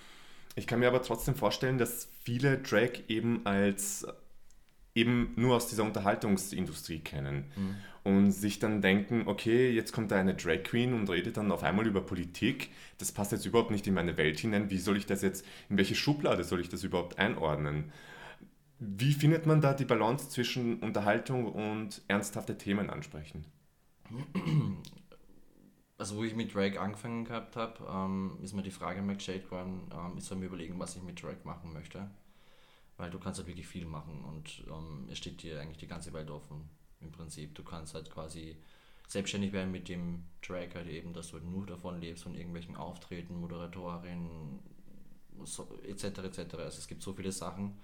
Ich 0.57 0.65
kann 0.65 0.79
mir 0.79 0.87
aber 0.87 1.03
trotzdem 1.03 1.35
vorstellen, 1.35 1.77
dass 1.77 2.09
viele 2.23 2.57
Drag 2.57 2.89
eben 3.07 3.45
als 3.45 4.07
eben 4.95 5.33
nur 5.35 5.55
aus 5.55 5.67
dieser 5.67 5.83
Unterhaltungsindustrie 5.83 6.97
kennen 6.97 7.45
mhm. 7.55 7.75
und 8.03 8.31
sich 8.31 8.57
dann 8.57 8.81
denken, 8.81 9.27
okay, 9.27 9.69
jetzt 9.69 9.93
kommt 9.93 10.09
da 10.09 10.15
eine 10.15 10.33
Drag 10.33 10.63
Queen 10.63 10.95
und 10.95 11.07
redet 11.11 11.37
dann 11.37 11.51
auf 11.51 11.61
einmal 11.61 11.85
über 11.85 12.01
Politik. 12.01 12.71
Das 12.97 13.11
passt 13.11 13.33
jetzt 13.33 13.45
überhaupt 13.45 13.69
nicht 13.69 13.85
in 13.85 13.93
meine 13.93 14.17
Welt 14.17 14.39
hinein. 14.39 14.71
Wie 14.71 14.79
soll 14.79 14.97
ich 14.97 15.05
das 15.05 15.21
jetzt, 15.21 15.45
in 15.69 15.77
welche 15.77 15.93
Schublade 15.93 16.43
soll 16.43 16.59
ich 16.59 16.69
das 16.69 16.83
überhaupt 16.83 17.19
einordnen? 17.19 17.91
Wie 18.79 19.13
findet 19.13 19.45
man 19.45 19.61
da 19.61 19.75
die 19.75 19.85
Balance 19.85 20.29
zwischen 20.29 20.79
Unterhaltung 20.79 21.45
und 21.45 22.01
ernsthafte 22.07 22.57
Themen 22.57 22.89
ansprechen? 22.89 23.45
also 25.97 26.15
wo 26.17 26.23
ich 26.23 26.35
mit 26.35 26.53
Drag 26.53 26.77
angefangen 26.79 27.25
gehabt 27.25 27.55
habe, 27.55 27.85
ähm, 27.89 28.37
ist 28.41 28.53
mir 28.53 28.61
die 28.61 28.71
Frage 28.71 29.01
mal 29.01 29.15
gestellt 29.15 29.49
worden, 29.51 29.89
ähm, 29.91 30.17
ich 30.17 30.23
soll 30.23 30.37
mir 30.37 30.45
überlegen, 30.45 30.79
was 30.79 30.95
ich 30.95 31.03
mit 31.03 31.21
Drag 31.21 31.43
machen 31.43 31.73
möchte. 31.73 32.09
Weil 32.97 33.11
du 33.11 33.19
kannst 33.19 33.39
halt 33.39 33.47
wirklich 33.47 33.67
viel 33.67 33.85
machen 33.85 34.23
und 34.25 34.63
ähm, 34.67 35.07
es 35.11 35.19
steht 35.19 35.43
dir 35.43 35.61
eigentlich 35.61 35.77
die 35.77 35.87
ganze 35.87 36.13
Welt 36.13 36.31
offen 36.31 36.67
im 36.99 37.11
Prinzip. 37.11 37.53
Du 37.53 37.63
kannst 37.63 37.93
halt 37.93 38.09
quasi 38.09 38.57
selbstständig 39.07 39.53
werden 39.53 39.71
mit 39.71 39.87
dem 39.87 40.23
Track 40.41 40.75
halt 40.75 40.87
eben, 40.87 41.13
dass 41.13 41.29
du 41.29 41.33
halt 41.33 41.45
nur 41.45 41.65
davon 41.65 42.01
lebst, 42.01 42.23
von 42.23 42.35
irgendwelchen 42.35 42.75
Auftreten, 42.75 43.39
Moderatorinnen, 43.39 44.59
so, 45.43 45.69
etc. 45.83 46.03
etc. 46.03 46.55
Also 46.55 46.79
es 46.79 46.87
gibt 46.87 47.03
so 47.03 47.13
viele 47.13 47.31
Sachen. 47.31 47.77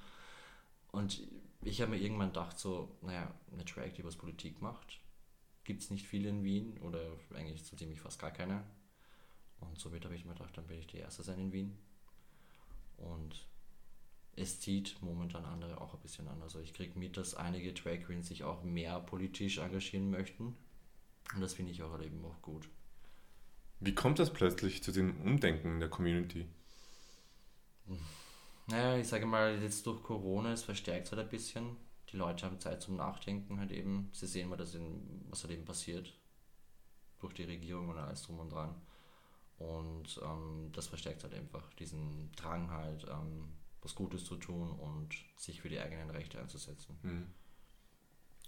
Und 0.92 1.22
ich 1.62 1.82
habe 1.82 1.92
mir 1.92 1.98
irgendwann 1.98 2.30
gedacht, 2.30 2.60
so, 2.60 2.90
naja, 3.02 3.32
eine 3.52 3.66
Track, 3.66 3.96
die 3.96 4.04
was 4.04 4.16
Politik 4.16 4.62
macht, 4.62 5.00
gibt 5.64 5.82
es 5.82 5.92
nicht 5.92 6.08
viele 6.08 6.30
in 6.30 6.44
Wien 6.44 6.78
oder 6.80 7.00
eigentlich 7.36 7.64
so 7.64 7.76
ziemlich 7.76 8.00
fast 8.00 8.20
gar 8.20 8.32
keine. 8.32 8.64
Und 9.60 9.80
somit 9.80 10.04
habe 10.06 10.16
ich 10.16 10.26
mir 10.26 10.34
gedacht, 10.34 10.58
dann 10.58 10.68
will 10.70 10.80
ich 10.80 10.88
die 10.88 10.98
Erste 10.98 11.24
sein 11.24 11.40
in 11.40 11.54
Wien. 11.54 11.78
Und 12.98 13.48
es 14.36 14.60
zieht 14.60 14.98
momentan 15.02 15.46
andere 15.46 15.80
auch 15.80 15.94
ein 15.94 16.02
bisschen 16.02 16.28
an. 16.28 16.42
Also 16.42 16.60
ich 16.60 16.74
kriege 16.74 16.98
mit, 16.98 17.18
dass 17.18 17.36
einige 17.36 17.74
Drag 17.74 18.02
Queens 18.06 18.28
sich 18.28 18.44
auch 18.44 18.64
mehr 18.64 19.00
politisch 19.00 19.60
engagieren 19.60 20.10
möchten. 20.10 20.56
Und 21.34 21.42
das 21.42 21.54
finde 21.54 21.72
ich 21.72 21.82
auch 21.84 21.92
halt 21.92 22.04
eben 22.04 22.24
auch 22.26 22.42
gut. 22.42 22.68
Wie 23.80 23.96
kommt 23.96 24.20
das 24.20 24.32
plötzlich 24.32 24.84
zu 24.84 24.92
dem 24.92 25.22
Umdenken 25.22 25.74
in 25.74 25.80
der 25.80 25.90
Community? 25.90 26.48
Naja, 28.68 28.98
ich 28.98 29.08
sage 29.08 29.26
mal, 29.26 29.62
jetzt 29.62 29.86
durch 29.86 30.02
Corona, 30.04 30.54
es 30.54 30.64
verstärkt 30.64 31.12
halt 31.12 31.22
ein 31.22 31.30
bisschen. 31.30 31.76
Die 32.14 32.18
Leute 32.18 32.46
haben 32.46 32.60
Zeit 32.60 32.82
zum 32.82 32.96
Nachdenken 32.96 33.60
halt 33.60 33.72
eben. 33.72 34.10
Sie 34.14 34.28
sehen 34.28 34.48
mal, 34.48 34.56
dass 34.56 34.76
in, 34.76 35.26
was 35.30 35.44
halt 35.44 35.54
eben 35.54 35.66
passiert. 35.66 36.14
Durch 37.20 37.34
die 37.34 37.44
Regierung 37.44 37.90
und 37.90 37.98
alles 37.98 38.22
drum 38.22 38.40
und 38.40 38.52
dran. 38.52 38.76
Und 39.58 40.20
ähm, 40.24 40.70
das 40.74 40.88
verstärkt 40.88 41.24
halt 41.24 41.34
einfach 41.34 41.74
diesen 41.74 42.32
Drang 42.36 42.70
halt, 42.70 43.06
ähm, 43.10 43.54
was 43.82 43.96
Gutes 43.96 44.26
zu 44.26 44.36
tun 44.36 44.72
und 44.72 45.10
sich 45.38 45.62
für 45.62 45.70
die 45.70 45.80
eigenen 45.80 46.10
Rechte 46.10 46.40
einzusetzen. 46.40 46.98
Mhm. 47.02 47.28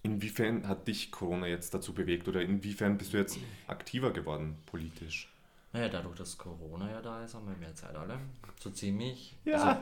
Inwiefern 0.03 0.67
hat 0.67 0.87
dich 0.87 1.09
Corona 1.09 1.47
jetzt 1.47 1.73
dazu 1.73 1.93
bewegt 1.93 2.27
oder 2.27 2.41
inwiefern 2.41 2.97
bist 2.97 3.13
du 3.13 3.17
jetzt 3.17 3.39
aktiver 3.65 4.11
geworden 4.11 4.57
politisch? 4.67 5.33
Naja, 5.73 5.89
dadurch, 5.89 6.17
dass 6.17 6.37
Corona 6.37 6.91
ja 6.91 7.01
da 7.01 7.23
ist, 7.23 7.33
haben 7.33 7.47
wir 7.47 7.57
mehr 7.57 7.73
Zeit 7.73 7.95
alle. 7.95 8.19
So 8.59 8.69
ziemlich. 8.69 9.35
Ja. 9.43 9.61
Also, 9.63 9.81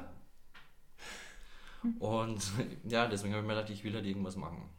und 2.00 2.52
ja, 2.88 3.08
deswegen 3.08 3.34
habe 3.34 3.44
ich 3.44 3.48
mir 3.48 3.56
gedacht, 3.56 3.70
ich 3.72 3.84
will 3.84 3.94
halt 3.94 4.06
irgendwas 4.06 4.36
machen. 4.36 4.70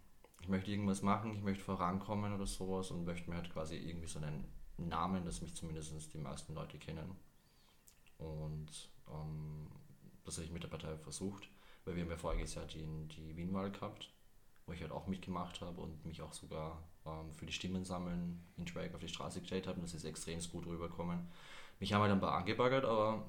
Ich 0.41 0.49
möchte 0.49 0.71
irgendwas 0.71 1.03
machen, 1.03 1.35
ich 1.35 1.43
möchte 1.43 1.65
vorankommen 1.65 2.35
oder 2.35 2.47
sowas 2.47 2.91
und 2.91 3.05
möchte 3.05 3.31
mir 3.31 3.37
halt 3.37 3.51
quasi 3.51 3.77
irgendwie 3.77 4.09
so 4.09 4.19
einen 4.19 4.45
Namen, 4.77 5.25
dass 5.25 5.41
mich 5.41 5.55
zumindest 5.55 6.13
die 6.13 6.19
meisten 6.19 6.55
Leute 6.55 6.79
kennen. 6.79 7.17
Und 8.19 8.91
ähm, 9.09 9.71
das 10.25 10.37
habe 10.37 10.47
ich 10.47 10.53
mit 10.53 10.63
der 10.63 10.69
Partei 10.69 10.97
versucht, 10.99 11.49
weil 11.85 11.97
wir 11.97 12.03
haben 12.03 12.11
ja 12.11 12.17
voriges 12.17 12.55
Jahr 12.55 12.67
die, 12.67 12.87
die 13.09 13.37
Wien-Wahl 13.37 13.71
gehabt, 13.71 14.11
wo 14.67 14.73
ich 14.73 14.81
halt 14.81 14.93
auch 14.93 15.07
mitgemacht 15.07 15.61
habe 15.61 15.81
und 15.81 16.05
mich 16.05 16.21
auch 16.23 16.33
sogar 16.33 16.83
ähm, 17.07 17.33
für 17.33 17.47
die 17.47 17.53
Stimmen 17.53 17.85
sammeln 17.85 18.45
in 18.57 18.67
Drag 18.67 18.95
auf 18.95 19.01
die 19.01 19.09
Straße 19.09 19.41
gestellt 19.41 19.67
habe 19.67 19.77
und 19.77 19.85
das 19.85 19.95
ist 19.95 20.05
extrem 20.05 20.41
gut 20.53 20.67
rübergekommen. 20.67 21.27
Mich 21.81 21.93
haben 21.93 22.03
halt 22.03 22.13
ein 22.13 22.21
paar 22.21 22.35
angebaggert, 22.35 22.85
aber 22.85 23.27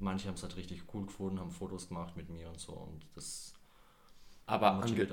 manche 0.00 0.28
haben 0.28 0.34
es 0.34 0.42
halt 0.42 0.56
richtig 0.56 0.82
cool 0.94 1.06
gefunden, 1.06 1.40
haben 1.40 1.50
Fotos 1.50 1.88
gemacht 1.88 2.16
mit 2.16 2.28
mir 2.28 2.48
und 2.48 2.58
so 2.58 2.72
und 2.72 3.06
das 3.14 3.54
aber 4.46 4.82
ange 4.82 5.08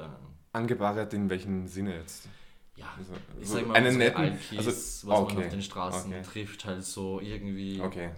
angebaggert 0.53 1.13
in 1.13 1.29
welchem 1.29 1.67
Sinne 1.67 1.97
jetzt? 1.97 2.29
Ja, 2.77 2.93
also, 2.97 3.13
ich 3.39 3.47
sag 3.47 3.67
mal, 3.67 3.75
einen 3.75 3.93
so 3.93 3.97
netten, 3.97 4.21
Alkis, 4.21 4.57
also, 4.57 4.71
was 4.71 5.03
okay, 5.19 5.35
man 5.35 5.43
auf 5.43 5.49
den 5.49 5.61
Straßen 5.61 6.13
okay. 6.13 6.21
trifft, 6.23 6.65
halt 6.65 6.83
so 6.83 7.21
irgendwie. 7.21 7.81
Okay, 7.81 8.11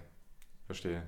verstehe. 0.65 1.03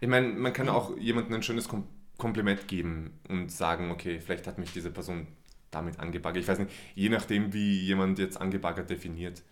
Ich 0.00 0.08
meine, 0.08 0.28
man 0.28 0.52
kann 0.52 0.68
auch 0.68 0.96
jemandem 0.98 1.34
ein 1.34 1.42
schönes 1.42 1.68
Kom 1.68 1.86
Kompliment 2.16 2.68
geben 2.68 3.18
und 3.28 3.50
sagen, 3.50 3.90
okay, 3.90 4.20
vielleicht 4.20 4.46
hat 4.46 4.56
mich 4.56 4.72
diese 4.72 4.92
Person 4.92 5.26
damit 5.72 5.98
angebaggert. 5.98 6.44
Ich 6.44 6.48
weiß 6.48 6.60
nicht, 6.60 6.70
je 6.94 7.08
nachdem, 7.08 7.52
wie 7.52 7.80
jemand 7.80 8.20
jetzt 8.20 8.40
angebaggert 8.40 8.88
definiert. 8.88 9.42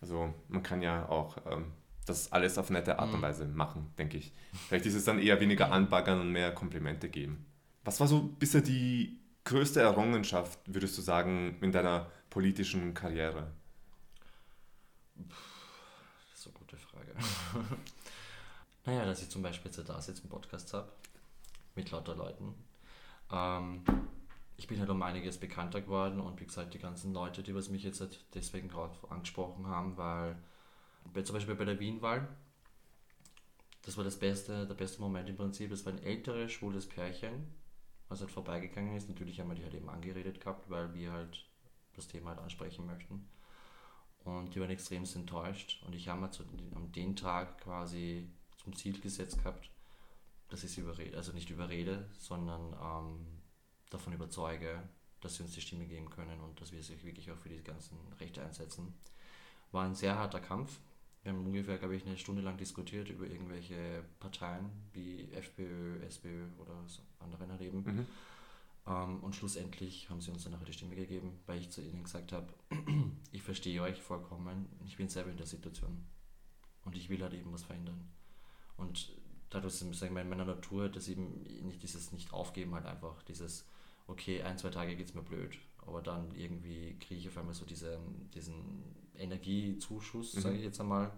Also 0.00 0.34
man 0.48 0.64
kann 0.64 0.82
ja 0.82 1.08
auch 1.08 1.36
ähm, 1.48 1.72
das 2.08 2.32
alles 2.32 2.58
auf 2.58 2.70
nette 2.70 2.98
Art 2.98 3.12
und 3.12 3.18
mhm. 3.18 3.22
Weise 3.22 3.46
machen, 3.46 3.92
denke 3.98 4.18
ich. 4.18 4.32
Vielleicht 4.68 4.86
ist 4.86 4.94
es 4.94 5.04
dann 5.04 5.18
eher 5.18 5.40
weniger 5.40 5.72
anbaggern 5.72 6.20
und 6.20 6.32
mehr 6.32 6.52
Komplimente 6.52 7.08
geben. 7.08 7.46
Was 7.84 8.00
war 8.00 8.06
so 8.06 8.22
bisher 8.22 8.60
die 8.60 9.18
größte 9.44 9.80
Errungenschaft, 9.80 10.58
würdest 10.66 10.96
du 10.98 11.02
sagen, 11.02 11.56
in 11.60 11.72
deiner 11.72 12.10
politischen 12.30 12.94
Karriere? 12.94 13.50
Das 15.16 16.40
ist 16.40 16.46
eine 16.46 16.54
gute 16.54 16.76
Frage. 16.76 17.14
naja, 18.84 19.04
dass 19.04 19.22
ich 19.22 19.30
zum 19.30 19.42
Beispiel 19.42 19.70
jetzt 19.70 19.88
da 19.88 20.00
sitze 20.00 20.22
im 20.22 20.28
Podcast 20.28 20.72
habe, 20.74 20.92
mit 21.74 21.90
lauter 21.90 22.14
Leuten. 22.14 22.54
Ähm, 23.32 23.82
ich 24.56 24.66
bin 24.66 24.78
halt 24.80 24.90
um 24.90 25.02
einiges 25.02 25.38
bekannter 25.38 25.80
geworden 25.80 26.20
und 26.20 26.40
wie 26.40 26.46
gesagt, 26.46 26.74
die 26.74 26.78
ganzen 26.78 27.12
Leute, 27.12 27.42
die 27.42 27.54
was 27.54 27.70
mich 27.70 27.84
jetzt 27.84 28.00
halt 28.00 28.24
deswegen 28.34 28.68
gerade 28.68 28.94
angesprochen 29.08 29.66
haben, 29.66 29.96
weil 29.96 30.36
zum 31.24 31.34
Beispiel 31.34 31.54
bei 31.54 31.64
der 31.64 31.78
Wien-Wahl, 31.80 32.28
das 33.82 33.96
war 33.96 34.04
das 34.04 34.18
beste, 34.18 34.66
der 34.66 34.74
beste 34.74 35.00
Moment 35.00 35.28
im 35.28 35.36
Prinzip. 35.36 35.72
Es 35.72 35.86
war 35.86 35.92
ein 35.92 36.02
älteres, 36.02 36.52
schwules 36.52 36.86
Pärchen, 36.86 37.46
was 38.08 38.20
halt 38.20 38.30
vorbeigegangen 38.30 38.96
ist. 38.96 39.08
Natürlich 39.08 39.40
haben 39.40 39.48
wir 39.48 39.54
die 39.54 39.64
halt 39.64 39.74
eben 39.74 39.88
angeredet 39.88 40.40
gehabt, 40.40 40.68
weil 40.68 40.92
wir 40.94 41.12
halt 41.12 41.46
das 41.94 42.08
Thema 42.08 42.30
halt 42.30 42.40
ansprechen 42.40 42.86
möchten. 42.86 43.28
Und 44.24 44.54
die 44.54 44.60
waren 44.60 44.70
extrem 44.70 45.04
enttäuscht. 45.04 45.82
Und 45.86 45.94
ich 45.94 46.08
habe 46.08 46.20
mir 46.20 46.30
am 46.74 46.92
den 46.92 47.16
Tag 47.16 47.62
quasi 47.62 48.28
zum 48.56 48.76
Ziel 48.76 49.00
gesetzt 49.00 49.38
gehabt, 49.38 49.70
dass 50.48 50.64
ich 50.64 50.72
sie 50.72 50.82
überrede, 50.82 51.16
also 51.16 51.32
nicht 51.32 51.50
überrede, 51.50 52.08
sondern 52.18 52.74
ähm, 52.82 53.26
davon 53.90 54.12
überzeuge, 54.12 54.82
dass 55.20 55.36
sie 55.36 55.42
uns 55.42 55.52
die 55.52 55.60
Stimme 55.60 55.86
geben 55.86 56.10
können 56.10 56.40
und 56.40 56.60
dass 56.60 56.72
wir 56.72 56.82
sich 56.82 57.02
wirklich 57.04 57.30
auch 57.30 57.38
für 57.38 57.48
die 57.48 57.62
ganzen 57.62 57.98
Rechte 58.20 58.42
einsetzen. 58.42 58.94
War 59.72 59.84
ein 59.84 59.94
sehr 59.94 60.18
harter 60.18 60.40
Kampf. 60.40 60.78
Wir 61.28 61.34
haben 61.34 61.44
ungefähr, 61.44 61.76
glaube 61.76 61.94
ich, 61.94 62.06
eine 62.06 62.16
Stunde 62.16 62.40
lang 62.40 62.56
diskutiert 62.56 63.10
über 63.10 63.26
irgendwelche 63.26 64.02
Parteien 64.18 64.70
wie 64.94 65.30
FPÖ, 65.32 66.00
SPÖ 66.06 66.46
oder 66.58 66.72
so 66.86 67.02
anderen 67.18 67.50
halt 67.50 67.60
eben. 67.60 67.82
Mhm. 67.84 68.06
Ähm, 68.86 69.20
und 69.20 69.36
schlussendlich 69.36 70.08
haben 70.08 70.22
sie 70.22 70.30
uns 70.30 70.44
dann 70.44 70.54
nachher 70.54 70.64
die 70.64 70.72
Stimme 70.72 70.94
gegeben, 70.94 71.38
weil 71.44 71.60
ich 71.60 71.68
zu 71.68 71.82
ihnen 71.82 72.04
gesagt 72.04 72.32
habe, 72.32 72.46
ich 73.30 73.42
verstehe 73.42 73.82
euch 73.82 74.00
vollkommen, 74.00 74.70
ich 74.86 74.96
bin 74.96 75.10
selber 75.10 75.30
in 75.30 75.36
der 75.36 75.44
Situation 75.44 76.02
und 76.86 76.96
ich 76.96 77.10
will 77.10 77.22
halt 77.22 77.34
eben 77.34 77.52
was 77.52 77.64
verändern. 77.64 78.08
Und 78.78 79.12
dadurch, 79.50 79.74
sagen 79.74 80.14
wir, 80.14 80.22
in 80.22 80.30
meiner 80.30 80.46
Natur, 80.46 80.88
dass 80.88 81.08
eben 81.08 81.42
nicht 81.42 81.82
dieses 81.82 82.10
Nicht-Aufgeben 82.10 82.74
halt 82.74 82.86
einfach, 82.86 83.22
dieses, 83.24 83.66
okay, 84.06 84.42
ein, 84.42 84.56
zwei 84.56 84.70
Tage 84.70 84.96
geht 84.96 85.08
es 85.08 85.14
mir 85.14 85.20
blöd, 85.20 85.58
aber 85.86 86.00
dann 86.00 86.34
irgendwie 86.34 86.96
kriege 86.98 87.20
ich 87.20 87.28
auf 87.28 87.36
einmal 87.36 87.52
so 87.52 87.66
diese, 87.66 87.98
diesen 88.32 88.96
Energiezuschuss, 89.18 90.34
mhm. 90.34 90.40
sage 90.40 90.56
ich 90.56 90.64
jetzt 90.64 90.80
einmal, 90.80 91.10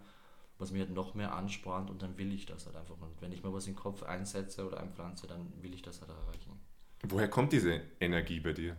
was 0.59 0.73
mir 0.73 0.81
halt 0.81 0.95
noch 0.95 1.15
mehr 1.15 1.35
anspornt 1.35 1.91
und 1.91 2.03
dann 2.03 2.17
will 2.19 2.33
ich 2.33 2.47
das 2.47 2.67
halt 2.67 2.77
einfach. 2.77 3.01
Und 3.01 3.21
wenn 3.21 3.33
ich 3.33 3.43
mal 3.43 3.53
was 3.53 3.67
in 3.67 3.75
den 3.75 3.81
Kopf 3.81 4.03
einsetze 4.03 4.67
oder 4.67 4.81
einpflanze, 4.81 5.27
dann 5.27 5.53
will 5.63 5.75
ich 5.75 5.83
das 5.83 6.01
halt 6.01 6.11
erreichen. 6.11 6.61
Woher 7.09 7.29
kommt 7.29 7.53
diese 7.53 7.81
Energie 7.99 8.41
bei 8.41 8.53
dir? 8.53 8.77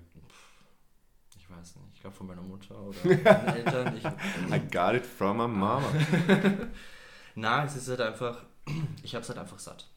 Ich 1.37 1.49
weiß 1.49 1.75
nicht. 1.77 1.95
Ich 1.95 2.01
glaube 2.01 2.15
von 2.15 2.27
meiner 2.27 2.41
Mutter 2.41 2.79
oder 2.79 2.97
meinen 3.03 3.25
Eltern. 3.25 3.97
Ich, 3.97 4.05
I 4.05 4.59
got 4.71 4.95
it 4.95 5.05
from 5.05 5.37
my 5.37 5.47
mama. 5.47 5.91
Na, 7.35 7.65
es 7.65 7.75
ist 7.75 7.89
halt 7.89 8.01
einfach, 8.01 8.45
ich 9.03 9.15
habe 9.15 9.23
es 9.23 9.29
halt 9.29 9.39
einfach 9.39 9.59
satt. 9.59 9.90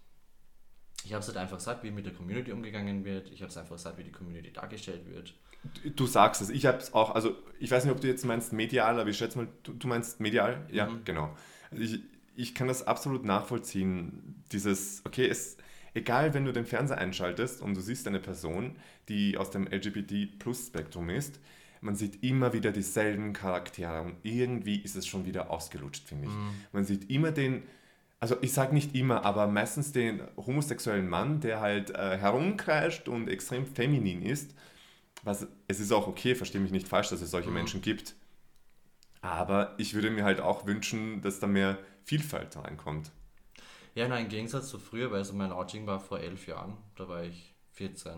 Ich 1.05 1.13
habe 1.13 1.21
es 1.21 1.29
halt 1.29 1.37
einfach 1.37 1.61
satt, 1.61 1.83
wie 1.83 1.91
mit 1.91 2.07
der 2.07 2.15
Community 2.15 2.53
umgegangen 2.53 3.05
wird. 3.05 3.31
Ich 3.31 3.43
habe 3.43 3.51
es 3.51 3.57
einfach 3.57 3.79
satt, 3.79 3.99
wie 3.99 4.05
die 4.05 4.13
Community 4.13 4.53
dargestellt 4.53 5.07
wird. 5.07 5.35
Du, 5.83 5.91
du 5.91 6.07
sagst 6.07 6.41
es. 6.43 6.51
Ich 6.51 6.67
habe 6.67 6.79
es 6.79 6.95
auch, 6.95 7.15
also 7.15 7.37
ich 7.59 7.71
weiß 7.71 7.85
nicht, 7.85 7.93
ob 7.93 8.01
du 8.01 8.07
jetzt 8.07 8.25
meinst 8.25 8.53
medial, 8.53 8.99
aber 8.99 9.11
ich 9.11 9.19
schätze 9.19 9.39
mal, 9.39 9.49
du, 9.63 9.73
du 9.73 9.87
meinst 9.87 10.21
medial? 10.21 10.67
Ja, 10.71 10.87
mhm. 10.87 11.05
genau. 11.05 11.37
Also 11.71 11.83
ich, 11.83 12.01
ich 12.37 12.55
kann 12.55 12.69
das 12.69 12.87
absolut 12.87 13.25
nachvollziehen. 13.25 14.43
Dieses, 14.53 15.03
okay, 15.05 15.29
es, 15.29 15.57
egal 15.95 16.35
wenn 16.35 16.45
du 16.45 16.53
den 16.53 16.67
Fernseher 16.67 16.99
einschaltest 16.99 17.63
und 17.63 17.75
du 17.75 17.81
siehst 17.81 18.07
eine 18.09 18.21
Person, 18.21 18.77
die 19.09 19.37
aus 19.37 19.51
dem 19.51 19.67
LGBT-Plus-Spektrum 19.67 21.11
ist, 21.11 21.39
man 21.81 21.97
sieht 21.97 22.23
immer 22.23 22.55
wieder 22.55 22.73
dieselben 22.73 23.35
Charaktere 23.35 24.01
und 24.01 24.17
irgendwie 24.23 24.77
ist 24.77 24.97
es 24.97 25.07
schon 25.07 25.27
wieder 25.27 25.51
ausgelutscht, 25.51 26.09
finde 26.09 26.29
ich. 26.29 26.33
Mhm. 26.33 26.55
Man 26.73 26.85
sieht 26.85 27.11
immer 27.11 27.31
den, 27.31 27.63
also 28.25 28.38
ich 28.40 28.54
sage 28.54 28.73
nicht 28.73 28.95
immer, 28.95 29.26
aber 29.26 29.47
meistens 29.49 29.93
den 29.93 30.23
homosexuellen 30.38 31.11
Mann, 31.11 31.40
der 31.40 31.61
halt 31.61 31.90
äh, 31.90 32.16
herumkreischt 32.16 33.07
und 33.07 33.28
extrem 33.28 33.66
feminin 33.66 34.23
ist. 34.23 34.54
Was, 35.25 35.47
es 35.69 35.78
ist 35.78 35.93
auch 35.93 36.07
okay, 36.07 36.35
verstehe 36.35 36.62
mich 36.62 36.71
nicht 36.71 36.88
falsch, 36.88 37.11
dass 37.11 37.21
es 37.21 37.31
solche 37.31 37.50
mhm. 37.50 37.57
Menschen 37.57 37.83
gibt. 37.83 38.14
Aber 39.21 39.75
ich 39.76 39.93
würde 39.93 40.11
mir 40.11 40.25
halt 40.25 40.40
auch 40.40 40.64
wünschen, 40.64 41.21
dass 41.21 41.38
da 41.38 41.47
mehr 41.47 41.76
Vielfalt 42.04 42.57
reinkommt. 42.57 43.11
Ja, 43.95 44.09
nein, 44.09 44.25
im 44.25 44.31
Gegensatz 44.31 44.71
zu 44.71 44.78
früher, 44.78 45.11
weil 45.11 45.19
also 45.19 45.35
mein 45.35 45.52
Outing 45.52 45.87
war 45.87 46.00
vor 46.00 46.19
elf 46.19 46.47
Jahren, 46.47 46.78
da 46.97 47.07
war 47.07 47.25
ich 47.25 47.54
14, 47.73 48.14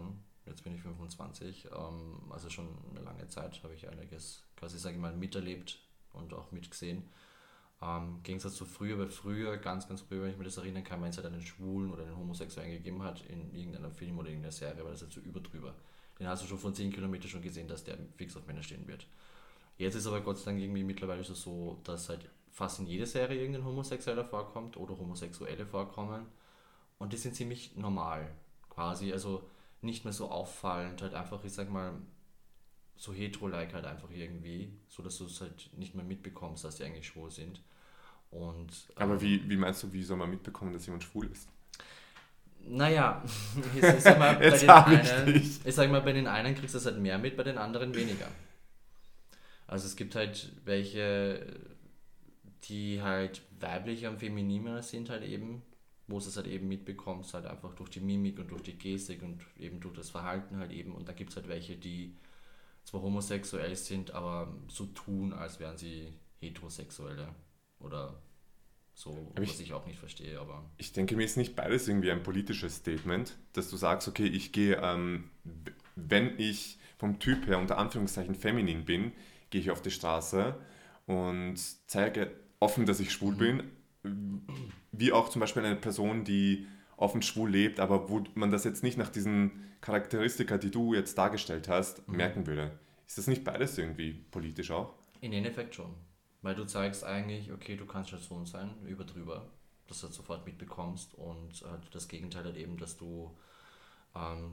jetzt 0.47 0.63
bin 0.63 0.77
ich 0.77 0.83
25, 0.83 1.67
ähm, 1.77 2.31
also 2.31 2.49
schon 2.49 2.69
eine 2.93 3.01
lange 3.01 3.27
Zeit 3.27 3.61
habe 3.65 3.75
ich 3.75 3.89
einiges 3.89 4.45
quasi, 4.55 4.79
sage 4.79 4.95
ich 4.95 5.01
mal, 5.01 5.17
miterlebt 5.17 5.81
und 6.13 6.33
auch 6.33 6.53
mitgesehen. 6.53 7.03
Ähm, 7.83 8.17
Im 8.17 8.23
Gegensatz 8.23 8.55
zu 8.55 8.65
früher, 8.65 8.99
weil 8.99 9.09
früher, 9.09 9.57
ganz, 9.59 9.87
ganz 9.87 10.01
früher, 10.01 10.23
wenn 10.23 10.31
ich 10.31 10.39
mir 10.39 10.45
das 10.45 10.57
erinnern 10.57 10.85
kann, 10.85 11.03
wenn 11.03 11.11
es 11.11 11.17
halt 11.17 11.27
einen 11.27 11.43
Schwulen 11.43 11.93
oder 11.93 12.05
einen 12.05 12.17
Homosexuellen 12.17 12.73
gegeben 12.73 13.03
hat 13.03 13.25
in 13.27 13.55
irgendeiner 13.55 13.91
Film 13.91 14.19
oder 14.19 14.29
irgendeiner 14.29 14.53
Serie, 14.53 14.83
war 14.83 14.91
das 14.93 15.03
halt 15.03 15.13
so 15.13 15.21
überdrüber. 15.21 15.75
Den 16.19 16.27
hast 16.29 16.43
du 16.43 16.47
schon 16.47 16.59
von 16.59 16.75
10 16.75 16.93
Kilometern 16.93 17.29
schon 17.29 17.43
gesehen, 17.43 17.69
dass 17.69 17.85
der 17.85 17.99
fix 18.17 18.37
auf 18.37 18.47
Männer 18.47 18.63
stehen 18.63 18.87
wird. 18.87 19.07
Jetzt 19.77 19.95
ist 19.95 20.07
aber 20.07 20.23
Gott 20.23 20.39
sei 20.39 20.53
Dank 20.53 20.63
irgendwie 20.63 20.85
mittlerweile 20.85 21.23
so, 21.23 21.79
dass 21.85 22.09
halt 22.09 22.31
fast 22.51 22.79
in 22.79 22.87
jeder 22.87 23.05
Serie 23.05 23.39
irgendein 23.39 23.67
Homosexueller 23.67 24.25
vorkommt 24.25 24.79
oder 24.79 24.97
Homosexuelle 24.97 25.67
vorkommen. 25.67 26.27
Und 26.99 27.13
die 27.13 27.19
sind 27.19 27.35
ziemlich 27.35 27.77
normal, 27.77 28.31
quasi. 28.71 29.13
Also 29.13 29.43
nicht 29.83 30.05
mehr 30.05 30.15
so 30.15 30.31
auffallend, 30.31 31.03
halt 31.03 31.13
einfach, 31.13 31.45
ich 31.45 31.53
sag 31.53 31.71
mal, 31.71 31.93
so 32.97 33.13
hetero-like 33.13 33.75
halt 33.75 33.85
einfach 33.85 34.11
irgendwie, 34.11 34.71
so 34.89 35.03
dass 35.03 35.19
du 35.19 35.27
es 35.27 35.41
halt 35.41 35.71
nicht 35.77 35.95
mehr 35.95 36.05
mitbekommst, 36.05 36.65
dass 36.65 36.77
die 36.77 36.85
eigentlich 36.85 37.07
schwul 37.07 37.31
sind. 37.31 37.61
Und, 38.31 38.71
Aber 38.97 39.15
ähm, 39.15 39.21
wie, 39.21 39.51
wie 39.51 39.57
meinst 39.57 39.83
du, 39.83 39.93
wie 39.93 40.03
soll 40.03 40.17
man 40.17 40.31
mitbekommen, 40.31 40.73
dass 40.73 40.87
jemand 40.87 41.05
schwul 41.05 41.27
ist? 41.27 41.49
Naja, 42.69 43.23
ich, 43.75 43.83
ich 43.83 44.01
sag 44.01 44.19
mal, 44.19 44.35
bei 44.39 44.51
den 44.51 44.71
einen, 44.71 45.37
ich, 45.37 45.65
ich 45.65 45.75
sag 45.75 45.91
mal, 45.91 46.01
bei 46.01 46.13
den 46.13 46.27
einen 46.27 46.55
kriegst 46.55 46.75
du 46.75 46.79
es 46.79 46.87
halt 46.87 46.99
mehr 46.99 47.19
mit, 47.19 47.37
bei 47.37 47.45
den 47.45 47.59
anderen 47.59 47.95
weniger. 47.95 48.29
Also 49.67 49.87
es 49.87 49.97
gibt 49.97 50.15
halt 50.15 50.53
welche, 50.65 51.59
die 52.65 53.03
halt 53.03 53.43
weiblicher 53.61 54.11
und 54.11 54.19
femininer 54.19 54.83
sind 54.83 55.11
halt 55.11 55.25
eben, 55.25 55.63
wo 56.07 56.19
du 56.19 56.27
es 56.27 56.37
halt 56.37 56.47
eben 56.47 56.69
mitbekommst, 56.69 57.35
halt 57.35 57.47
einfach 57.47 57.75
durch 57.75 57.91
die 57.91 58.01
Mimik 58.01 58.39
und 58.39 58.51
durch 58.51 58.63
die 58.63 58.79
Gestik 58.79 59.23
und 59.23 59.41
eben 59.59 59.81
durch 59.81 59.95
das 59.95 60.11
Verhalten 60.11 60.59
halt 60.59 60.73
eben. 60.73 60.95
Und 60.95 61.09
da 61.09 61.13
gibt 61.13 61.31
es 61.31 61.37
halt 61.37 61.49
welche, 61.49 61.77
die 61.77 62.15
zwar 62.87 63.03
homosexuell 63.03 63.75
sind, 63.75 64.13
aber 64.13 64.57
so 64.69 64.87
tun, 64.87 65.33
als 65.33 65.59
wären 65.59 65.77
sie 65.77 66.15
heterosexuelle 66.41 67.29
oder 67.81 68.23
so, 68.95 69.11
aber 69.11 69.43
was 69.43 69.55
ich, 69.55 69.61
ich, 69.61 69.73
auch 69.73 69.85
nicht 69.87 69.99
verstehe. 69.99 70.41
Aber 70.41 70.65
ich 70.79 70.93
denke, 70.93 71.17
mir 71.17 71.25
ist 71.25 71.37
nicht 71.37 71.57
beides 71.57 71.89
irgendwie 71.89 72.13
ein 72.13 72.23
politisches 72.23 72.77
Statement, 72.77 73.37
dass 73.53 73.69
du 73.69 73.77
sagst, 73.77 74.07
okay, 74.07 74.27
ich 74.27 74.53
gehe, 74.53 74.77
ähm, 74.77 75.31
wenn 75.97 76.39
ich 76.39 76.79
vom 76.97 77.19
Typ 77.19 77.47
her 77.49 77.59
unter 77.59 77.77
Anführungszeichen 77.77 78.37
feminin 78.37 78.85
bin, 78.85 79.13
gehe 79.51 79.61
ich 79.61 79.71
auf 79.71 79.83
die 79.83 79.91
Straße 79.91 80.55
und 81.07 81.57
zeige 81.89 82.31
offen, 82.61 82.87
dass 82.87 83.01
ich 83.01 83.13
schwul 83.13 83.35
mhm. 83.35 83.39
bin, 84.03 84.47
wie 84.93 85.13
auch 85.13 85.29
zum 85.29 85.41
Beispiel 85.41 85.65
eine 85.65 85.77
Person, 85.77 86.25
die 86.25 86.69
offen 86.97 87.23
schwul 87.23 87.51
lebt, 87.51 87.81
aber 87.81 88.09
wo 88.09 88.25
man 88.35 88.51
das 88.51 88.65
jetzt 88.65 88.83
nicht 88.83 88.99
nach 88.99 89.11
diesen 89.11 89.67
Charakteristika, 89.81 90.59
die 90.59 90.71
du 90.71 90.95
jetzt 90.95 91.17
dargestellt 91.19 91.69
hast, 91.69 92.07
mhm. 92.09 92.17
merken 92.17 92.47
würde. 92.47 92.79
Ist 93.07 93.19
das 93.19 93.27
nicht 93.27 93.45
beides 93.45 93.79
irgendwie 93.79 94.13
politisch 94.13 94.71
auch? 94.71 94.95
In 95.21 95.33
Endeffekt 95.33 95.75
schon. 95.75 95.95
Weil 96.43 96.55
du 96.55 96.65
zeigst 96.65 97.05
eigentlich, 97.05 97.53
okay, 97.53 97.77
du 97.77 97.87
kannst 97.87 98.11
schon 98.11 98.19
so 98.19 98.45
sein, 98.45 98.71
über 98.85 99.05
drüber, 99.05 99.51
dass 99.87 100.01
du 100.01 100.07
das 100.07 100.17
sofort 100.17 100.47
mitbekommst 100.47 101.15
und 101.15 101.63
äh, 101.63 101.79
das 101.93 102.09
Gegenteil 102.09 102.45
halt 102.45 102.57
eben, 102.57 102.77
dass 102.77 102.97
du 102.97 103.37
ähm, 104.15 104.53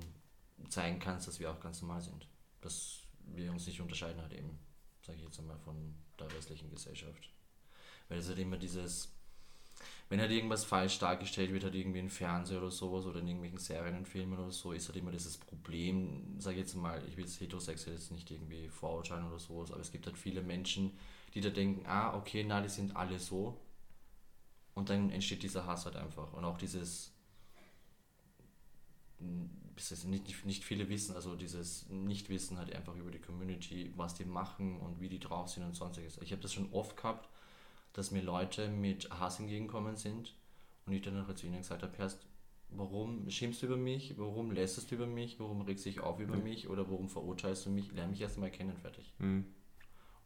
zeigen 0.70 1.00
kannst, 1.00 1.28
dass 1.28 1.40
wir 1.40 1.52
auch 1.52 1.60
ganz 1.60 1.82
normal 1.82 2.02
sind. 2.02 2.28
Dass 2.62 3.02
wir 3.26 3.52
uns 3.52 3.66
nicht 3.66 3.82
unterscheiden 3.82 4.22
halt 4.22 4.34
eben, 4.34 4.60
sage 5.02 5.18
ich 5.18 5.24
jetzt 5.26 5.40
einmal, 5.40 5.58
von 5.60 5.96
der 6.20 6.32
restlichen 6.34 6.70
Gesellschaft. 6.70 7.30
Weil 8.10 8.20
es 8.20 8.28
halt 8.28 8.40
immer 8.40 8.58
dieses, 8.58 9.12
wenn 10.14 10.22
halt 10.22 10.30
irgendwas 10.30 10.64
falsch 10.64 11.00
dargestellt 11.00 11.52
wird, 11.52 11.64
halt 11.64 11.74
irgendwie 11.74 11.98
im 11.98 12.08
Fernsehen 12.08 12.60
oder 12.60 12.70
sowas 12.70 13.08
oder 13.08 13.20
in 13.20 13.26
irgendwelchen 13.26 13.58
Serien 13.58 13.98
und 13.98 14.08
Filmen 14.08 14.38
oder 14.38 14.52
so, 14.52 14.72
ist 14.72 14.88
halt 14.88 14.96
immer 15.00 15.10
dieses 15.10 15.40
Problem, 15.40 16.40
sage 16.40 16.58
ich 16.58 16.62
jetzt 16.62 16.76
mal, 16.76 17.04
ich 17.08 17.18
will 17.18 17.24
jetzt 17.24 17.42
heterosexuell 17.42 17.96
jetzt 17.96 18.12
nicht 18.12 18.30
irgendwie 18.30 18.70
vorurteilen 18.70 19.26
oder 19.26 19.40
sowas, 19.40 19.72
aber 19.72 19.82
es 19.82 19.92
gibt 19.92 20.06
halt 20.06 20.16
viele 20.16 20.44
Menschen, 20.44 20.92
die 21.34 21.42
da 21.42 21.50
denken, 21.50 21.88
ah, 21.88 22.16
okay, 22.16 22.46
na, 22.48 22.62
die 22.62 22.70
sind 22.70 22.96
alle 22.96 23.18
so. 23.18 23.60
Und 24.76 24.92
dann 24.92 25.10
entsteht 25.10 25.42
dieser 25.42 25.66
Hass 25.66 25.86
halt 25.86 25.96
einfach. 25.96 26.32
Und 26.34 26.46
auch 26.46 26.60
dieses, 26.60 27.12
nicht, 30.06 30.46
nicht 30.46 30.64
viele 30.64 30.90
wissen, 30.90 31.16
also 31.16 31.36
dieses 31.36 31.90
Nichtwissen 31.90 32.60
halt 32.60 32.72
einfach 32.72 32.96
über 32.96 33.10
die 33.10 33.18
Community, 33.18 33.92
was 33.96 34.14
die 34.14 34.26
machen 34.26 34.80
und 34.80 35.02
wie 35.02 35.10
die 35.10 35.20
drauf 35.20 35.50
sind 35.50 35.64
und 35.64 35.74
sonstiges. 35.74 36.20
Ich 36.22 36.32
habe 36.32 36.42
das 36.44 36.54
schon 36.54 36.72
oft 36.72 36.98
gehabt, 36.98 37.33
dass 37.94 38.12
mir 38.12 38.22
Leute 38.22 38.68
mit 38.68 39.10
Hass 39.12 39.40
entgegenkommen 39.40 39.96
sind 39.96 40.36
und 40.86 40.94
ich 40.94 41.02
dann 41.02 41.16
noch 41.16 41.34
zu 41.34 41.48
ihnen 41.48 41.60
gesagt 41.60 41.84
habe, 41.84 41.98
Herst, 41.98 42.26
warum 42.70 43.30
schimpfst 43.30 43.62
du 43.62 43.68
über 43.68 43.78
mich, 43.78 44.18
warum 44.18 44.52
lässt 44.52 44.92
du 44.92 44.96
über 44.96 45.08
mich, 45.08 45.40
warum 45.40 45.62
regst 45.62 45.86
du 45.86 45.90
dich 45.90 46.00
auf 46.00 46.20
über 46.20 46.36
mhm. 46.36 46.44
mich 46.44 46.68
oder 46.68 46.90
warum 46.90 47.10
verurteilst 47.10 47.66
du 47.66 47.70
mich, 47.70 47.92
lerne 47.92 48.12
mich 48.12 48.22
erst 48.22 48.36
einmal 48.36 48.52
kennen, 48.52 48.76
fertig. 48.78 49.14
Mhm. 49.20 49.46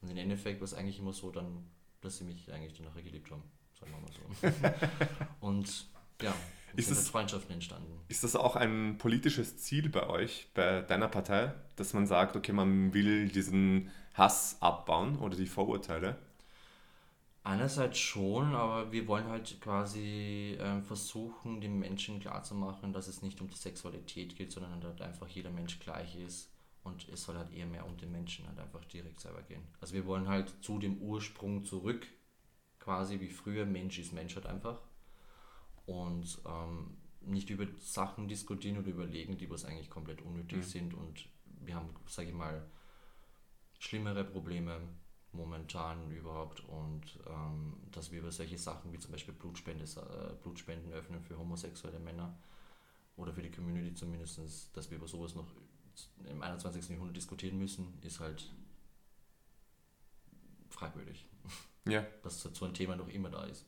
Und 0.01 0.10
im 0.10 0.17
Endeffekt 0.17 0.60
war 0.60 0.65
es 0.65 0.73
eigentlich 0.73 0.99
immer 0.99 1.13
so 1.13 1.32
dann, 1.32 1.65
dass 2.01 2.17
sie 2.17 2.23
mich 2.23 2.51
eigentlich 2.51 2.73
dann 2.73 2.86
nachher 2.86 3.01
geliebt 3.01 3.32
haben, 3.32 3.43
sagen 3.80 3.91
wir 3.91 3.99
mal 3.99 4.62
so. 4.62 5.25
und 5.45 5.88
ja, 6.21 6.34
ist 6.75 6.91
das, 6.91 7.10
Freundschaften 7.10 7.53
entstanden. 7.53 7.99
Ist 8.08 8.23
das 8.23 8.36
auch 8.36 8.56
ein 8.56 8.97
politisches 8.97 9.58
Ziel 9.58 9.89
bei 9.89 10.08
euch, 10.08 10.47
bei 10.53 10.82
deiner 10.82 11.08
Partei, 11.08 11.53
dass 11.75 11.93
man 11.93 12.06
sagt, 12.06 12.36
okay, 12.36 12.53
man 12.53 12.93
will 12.93 13.30
diesen 13.30 13.89
Hass 14.13 14.58
abbauen 14.62 15.17
oder 15.17 15.36
die 15.36 15.47
Vorurteile? 15.47 16.17
Einerseits 17.47 17.97
schon, 17.97 18.55
aber 18.55 18.91
wir 18.91 19.07
wollen 19.07 19.29
halt 19.29 19.62
quasi 19.62 20.57
äh, 20.60 20.81
versuchen, 20.81 21.62
den 21.62 21.79
Menschen 21.79 22.19
klarzumachen, 22.19 22.91
dass 22.91 23.07
es 23.07 23.21
nicht 23.21 23.39
um 23.39 23.47
die 23.47 23.55
Sexualität 23.55 24.36
geht, 24.36 24.51
sondern 24.51 24.83
halt 24.83 25.01
einfach 25.01 25.29
jeder 25.29 25.49
Mensch 25.49 25.79
gleich 25.79 26.17
ist 26.17 26.51
und 26.83 27.07
es 27.07 27.23
soll 27.23 27.38
halt 27.38 27.53
eher 27.53 27.65
mehr 27.65 27.86
um 27.86 27.95
den 27.95 28.12
Menschen 28.12 28.45
halt 28.47 28.60
einfach 28.60 28.83
direkt 28.83 29.21
selber 29.21 29.43
gehen. 29.43 29.62
Also 29.79 29.93
wir 29.93 30.05
wollen 30.05 30.27
halt 30.27 30.53
zu 30.62 30.77
dem 30.77 30.97
Ursprung 30.97 31.63
zurück, 31.63 32.05
quasi 32.79 33.21
wie 33.21 33.29
früher, 33.29 33.65
Mensch 33.65 33.97
ist 33.97 34.12
Mensch 34.12 34.36
halt 34.36 34.45
einfach 34.45 34.81
und 35.86 36.41
ähm, 36.45 36.97
nicht 37.21 37.49
über 37.49 37.65
Sachen 37.79 38.27
diskutieren 38.27 38.77
oder 38.77 38.89
überlegen, 38.89 39.38
die 39.38 39.49
was 39.49 39.63
eigentlich 39.63 39.89
komplett 39.89 40.21
unnötig 40.21 40.57
mhm. 40.57 40.63
sind 40.63 40.93
und 40.93 41.29
wir 41.62 41.75
haben, 41.75 41.91
sage 42.07 42.27
ich 42.27 42.36
mal, 42.36 42.69
schlimmere 43.79 44.25
Probleme 44.25 44.81
momentan 45.38 46.12
überhaupt 46.12 46.62
und 46.62 47.19
ähm, 47.28 47.78
dass 47.91 48.12
wir 48.12 48.19
über 48.19 48.32
solche 48.32 48.58
Sachen 48.58 48.91
wie 48.91 49.00
zum 49.00 49.12
Beispiel 49.12 49.34
Blutspende, 49.34 49.84
äh, 49.84 50.34
Blutspenden 50.43 50.91
öffnen 50.91 51.21
für 51.21 51.38
homosexuelle 51.38 52.00
Männer 52.00 52.38
oder 53.15 53.34
für 53.34 53.41
die 53.41 53.52
Community 53.52 53.93
zumindest, 53.93 54.39
dass 54.76 54.89
wir 54.89 54.97
über 54.97 55.08
sowas 55.08 55.36
noch 55.36 55.47
im 56.30 56.41
21. 56.41 56.89
Jahrhundert 56.89 57.15
diskutieren 57.15 57.58
müssen, 57.58 57.97
ist 58.02 58.19
halt 58.19 58.52
fragwürdig. 60.69 61.26
Ja. 61.88 62.06
Dass 62.21 62.41
so 62.41 62.65
ein 62.65 62.73
Thema 62.73 62.97
noch 62.97 63.08
immer 63.08 63.30
da 63.30 63.45
ist. 63.45 63.65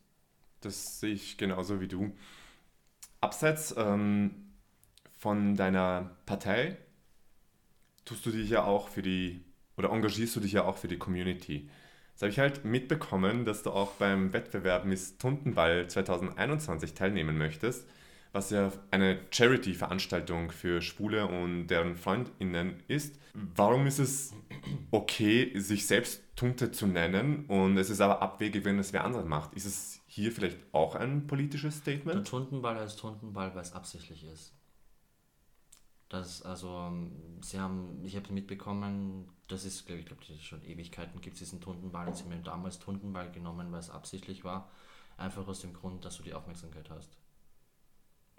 Das 0.62 1.00
sehe 1.00 1.14
ich 1.14 1.38
genauso 1.38 1.80
wie 1.80 1.88
du. 1.88 2.14
Abseits 3.22 3.74
ähm, 3.78 4.52
von 5.18 5.56
deiner 5.56 6.18
Partei 6.26 6.78
tust 8.04 8.26
du 8.26 8.32
dich 8.32 8.50
ja 8.50 8.66
auch 8.66 8.90
für 8.90 9.02
die 9.02 9.44
oder 9.80 9.92
engagierst 9.92 10.36
du 10.36 10.42
dich 10.42 10.52
ja 10.52 10.66
auch 10.66 10.78
für 10.78 10.90
die 10.90 10.98
Community. 10.98 11.70
Jetzt 12.12 12.22
habe 12.22 12.32
ich 12.32 12.40
halt 12.40 12.66
mitbekommen, 12.66 13.46
dass 13.46 13.64
du 13.64 13.72
auch 13.72 13.94
beim 13.94 14.34
Wettbewerb 14.34 14.84
Miss 14.84 15.18
Tuntenball 15.18 15.88
2021 15.88 16.94
teilnehmen 16.94 17.38
möchtest, 17.38 17.88
was 18.34 18.50
ja 18.50 18.74
eine 18.92 19.20
Charity-Veranstaltung 19.32 20.52
für 20.52 20.82
Schwule 20.82 21.28
und 21.28 21.68
deren 21.68 21.96
FreundInnen 21.96 22.84
ist. 22.90 23.20
Warum 23.56 23.88
ist 23.88 24.00
es 24.00 24.34
okay, 24.92 25.58
sich 25.58 25.88
selbst 25.88 26.24
Tunte 26.36 26.72
zu 26.72 26.86
nennen 26.86 27.46
und 27.46 27.78
es 27.78 27.90
ist 27.90 28.02
aber 28.02 28.22
abwegig, 28.22 28.66
wenn 28.66 28.80
es 28.80 28.92
wer 28.92 29.06
andere 29.06 29.24
macht? 29.24 29.54
Ist 29.54 29.66
es 29.66 30.02
hier 30.08 30.34
vielleicht 30.34 30.58
auch 30.74 30.96
ein 30.96 31.26
politisches 31.26 31.78
Statement? 31.78 32.18
Der 32.18 32.24
Tuntenball 32.26 32.76
heißt 32.76 33.00
Tuntenball, 33.00 33.56
weil 33.56 33.62
es 33.62 33.72
absichtlich 33.72 34.26
ist. 34.26 34.59
Das, 36.10 36.42
also, 36.42 36.92
sie 37.42 37.60
haben, 37.60 38.04
ich 38.04 38.16
habe 38.16 38.34
mitbekommen, 38.34 39.30
das 39.48 39.64
ist, 39.64 39.88
ich 39.90 40.06
glaube, 40.06 40.24
schon 40.40 40.64
Ewigkeiten 40.64 41.22
gibt 41.22 41.36
es 41.36 41.40
diesen 41.40 41.62
Tundenball 41.62 42.08
und 42.08 42.18
sie 42.18 42.24
haben 42.24 42.44
damals 42.44 42.80
Tundenball 42.80 43.32
genommen, 43.32 43.72
weil 43.72 43.80
es 43.80 43.92
absichtlich 43.92 44.44
war. 44.44 44.70
Einfach 45.18 45.48
aus 45.48 45.62
dem 45.62 45.74
Grund, 45.74 46.06
dass 46.06 46.18
du 46.18 46.24
die 46.24 46.34
Aufmerksamkeit 46.34 46.90
hast. 46.90 47.10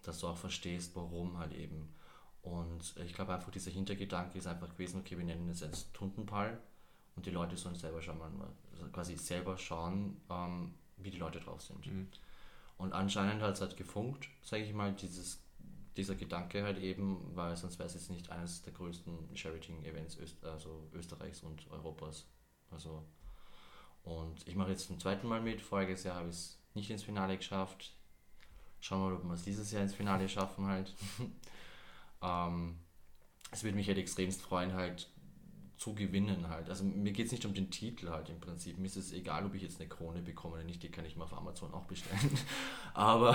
Dass 0.02 0.18
du 0.18 0.26
auch 0.26 0.36
verstehst, 0.36 0.96
warum 0.96 1.38
halt 1.38 1.52
eben. 1.52 1.94
Und 2.42 2.96
ich 3.04 3.12
glaube 3.12 3.34
einfach, 3.34 3.52
dieser 3.52 3.70
Hintergedanke 3.70 4.38
ist 4.38 4.46
einfach 4.46 4.70
gewesen, 4.70 5.00
okay, 5.00 5.16
wir 5.16 5.24
nennen 5.24 5.48
es 5.50 5.60
jetzt 5.60 5.92
Tundenball 5.94 6.58
und 7.16 7.26
die 7.26 7.30
Leute 7.30 7.56
sollen 7.56 7.74
selber 7.74 8.00
schauen, 8.00 8.18
also 8.72 8.86
quasi 8.92 9.16
selber 9.16 9.58
schauen, 9.58 10.20
ähm, 10.30 10.74
wie 10.96 11.10
die 11.10 11.18
Leute 11.18 11.40
drauf 11.40 11.60
sind. 11.62 11.86
Mhm. 11.86 12.08
Und 12.78 12.94
anscheinend 12.94 13.42
hat 13.42 13.54
es 13.54 13.60
halt 13.60 13.76
gefunkt, 13.76 14.28
sage 14.42 14.64
ich 14.64 14.72
mal, 14.72 14.92
dieses 14.94 15.42
dieser 15.96 16.14
Gedanke 16.14 16.62
halt 16.62 16.78
eben, 16.78 17.34
weil 17.34 17.56
sonst 17.56 17.78
wäre 17.78 17.86
es 17.88 17.94
jetzt 17.94 18.10
nicht 18.10 18.30
eines 18.30 18.62
der 18.62 18.72
größten 18.72 19.36
Charity-Events 19.36 20.18
Öst 20.18 20.44
also 20.44 20.88
Österreichs 20.92 21.42
und 21.42 21.70
Europas. 21.70 22.26
Also, 22.70 23.04
und 24.02 24.46
ich 24.46 24.54
mache 24.54 24.70
jetzt 24.70 24.86
zum 24.86 24.98
zweiten 24.98 25.26
Mal 25.26 25.40
mit. 25.40 25.60
Voriges 25.60 26.04
Jahr 26.04 26.16
habe 26.16 26.28
ich 26.28 26.36
es 26.36 26.58
nicht 26.74 26.90
ins 26.90 27.02
Finale 27.02 27.36
geschafft. 27.36 27.94
Schauen 28.80 29.00
wir 29.02 29.10
mal, 29.10 29.16
ob 29.16 29.24
wir 29.24 29.34
es 29.34 29.42
dieses 29.42 29.70
Jahr 29.72 29.82
ins 29.82 29.94
Finale 29.94 30.28
schaffen 30.28 30.66
halt. 30.66 30.94
ähm, 32.22 32.78
es 33.50 33.64
würde 33.64 33.76
mich 33.76 33.88
halt 33.88 33.98
extremst 33.98 34.40
freuen, 34.40 34.74
halt 34.74 35.10
zu 35.80 35.94
gewinnen 35.94 36.50
halt. 36.50 36.68
Also 36.68 36.84
mir 36.84 37.10
geht 37.10 37.26
es 37.26 37.32
nicht 37.32 37.46
um 37.46 37.54
den 37.54 37.70
Titel 37.70 38.10
halt 38.10 38.28
im 38.28 38.38
Prinzip. 38.38 38.76
Mir 38.76 38.84
ist 38.84 38.96
es 38.96 39.12
egal, 39.12 39.46
ob 39.46 39.54
ich 39.54 39.62
jetzt 39.62 39.80
eine 39.80 39.88
Krone 39.88 40.20
bekomme 40.20 40.56
oder 40.56 40.64
nicht, 40.64 40.82
die 40.82 40.90
kann 40.90 41.06
ich 41.06 41.16
mal 41.16 41.24
auf 41.24 41.32
Amazon 41.32 41.72
auch 41.72 41.86
bestellen. 41.86 42.38
Aber 42.92 43.34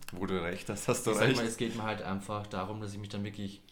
wo 0.12 0.24
du 0.26 0.40
recht 0.40 0.68
hast, 0.68 0.86
hast 0.86 1.04
du 1.08 1.10
recht. 1.10 1.36
Mal, 1.36 1.44
es 1.44 1.56
geht 1.56 1.74
mir 1.74 1.82
halt 1.82 2.00
einfach 2.00 2.46
darum, 2.46 2.80
dass 2.80 2.92
ich 2.92 3.00
mich 3.00 3.08
dann 3.08 3.24
wirklich 3.24 3.62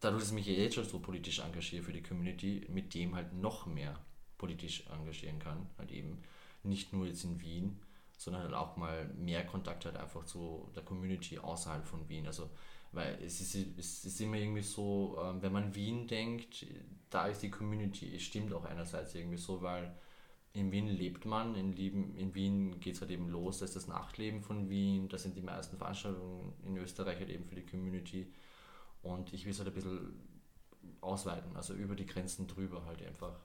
dadurch, 0.00 0.22
dass 0.22 0.30
ich 0.30 0.34
mich 0.34 0.46
jetzt 0.46 0.74
schon 0.74 0.84
so 0.84 1.00
politisch 1.00 1.40
engagiere 1.40 1.82
für 1.82 1.92
die 1.92 2.02
Community, 2.02 2.66
mit 2.70 2.94
dem 2.94 3.14
halt 3.14 3.34
noch 3.34 3.66
mehr 3.66 3.94
politisch 4.38 4.84
engagieren 4.86 5.38
kann. 5.38 5.68
Halt 5.76 5.90
eben 5.90 6.22
nicht 6.62 6.94
nur 6.94 7.06
jetzt 7.06 7.24
in 7.24 7.42
Wien, 7.42 7.78
sondern 8.16 8.44
halt 8.44 8.54
auch 8.54 8.78
mal 8.78 9.04
mehr 9.18 9.44
Kontakt 9.44 9.84
halt 9.84 9.98
einfach 9.98 10.24
zu 10.24 10.66
der 10.74 10.82
Community 10.82 11.38
außerhalb 11.38 11.86
von 11.86 12.08
Wien. 12.08 12.26
Also 12.26 12.48
weil 12.92 13.18
es 13.24 13.40
ist, 13.40 13.54
es 13.78 14.04
ist 14.04 14.20
immer 14.20 14.36
irgendwie 14.36 14.62
so, 14.62 15.18
ähm, 15.22 15.42
wenn 15.42 15.52
man 15.52 15.74
Wien 15.74 16.06
denkt, 16.06 16.66
da 17.08 17.26
ist 17.26 17.42
die 17.42 17.50
Community, 17.50 18.14
es 18.14 18.22
stimmt 18.22 18.52
auch 18.52 18.64
einerseits 18.64 19.14
irgendwie 19.14 19.36
so, 19.36 19.62
weil 19.62 19.94
in 20.52 20.72
Wien 20.72 20.88
lebt 20.88 21.24
man, 21.26 21.54
in, 21.54 21.72
Lieben, 21.72 22.16
in 22.16 22.34
Wien 22.34 22.80
geht 22.80 22.96
es 22.96 23.00
halt 23.00 23.12
eben 23.12 23.28
los, 23.28 23.58
da 23.58 23.64
ist 23.64 23.76
das 23.76 23.86
Nachtleben 23.86 24.42
von 24.42 24.68
Wien, 24.68 25.08
da 25.08 25.18
sind 25.18 25.36
die 25.36 25.42
meisten 25.42 25.76
Veranstaltungen 25.76 26.52
in 26.64 26.76
Österreich 26.76 27.18
halt 27.18 27.30
eben 27.30 27.44
für 27.44 27.54
die 27.54 27.66
Community 27.66 28.32
und 29.02 29.32
ich 29.32 29.44
will 29.44 29.52
es 29.52 29.58
halt 29.58 29.68
ein 29.68 29.74
bisschen 29.74 30.30
ausweiten, 31.00 31.56
also 31.56 31.74
über 31.74 31.94
die 31.94 32.06
Grenzen 32.06 32.48
drüber 32.48 32.84
halt 32.86 33.02
einfach 33.06 33.38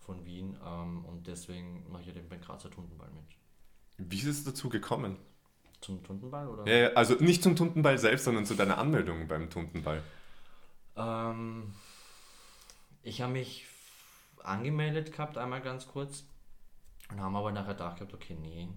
von 0.00 0.26
Wien 0.26 0.58
ähm, 0.64 1.04
und 1.06 1.26
deswegen 1.26 1.90
mache 1.90 2.02
ich 2.02 2.08
halt 2.08 2.18
eben 2.18 2.28
beim 2.28 2.40
Grazer 2.40 2.70
Tundenball 2.70 3.10
mit. 3.10 4.10
Wie 4.10 4.18
ist 4.18 4.26
es 4.26 4.44
dazu 4.44 4.68
gekommen? 4.68 5.16
Zum 5.82 6.02
Tuntenball 6.02 6.48
oder? 6.48 6.66
Ja, 6.66 6.92
also 6.94 7.14
nicht 7.14 7.42
zum 7.42 7.56
Tuntenball 7.56 7.98
selbst, 7.98 8.24
sondern 8.24 8.46
zu 8.46 8.54
deiner 8.54 8.78
Anmeldung 8.78 9.26
beim 9.26 9.50
Tuntenball. 9.50 10.02
Ähm, 10.96 11.74
ich 13.02 13.20
habe 13.20 13.32
mich 13.32 13.66
angemeldet 14.42 15.12
gehabt, 15.12 15.36
einmal 15.36 15.60
ganz 15.60 15.86
kurz. 15.88 16.24
Und 17.10 17.20
haben 17.20 17.36
aber 17.36 17.52
nachher 17.52 17.74
gedacht 17.74 17.98
gehabt, 17.98 18.14
okay, 18.14 18.36
nee. 18.40 18.68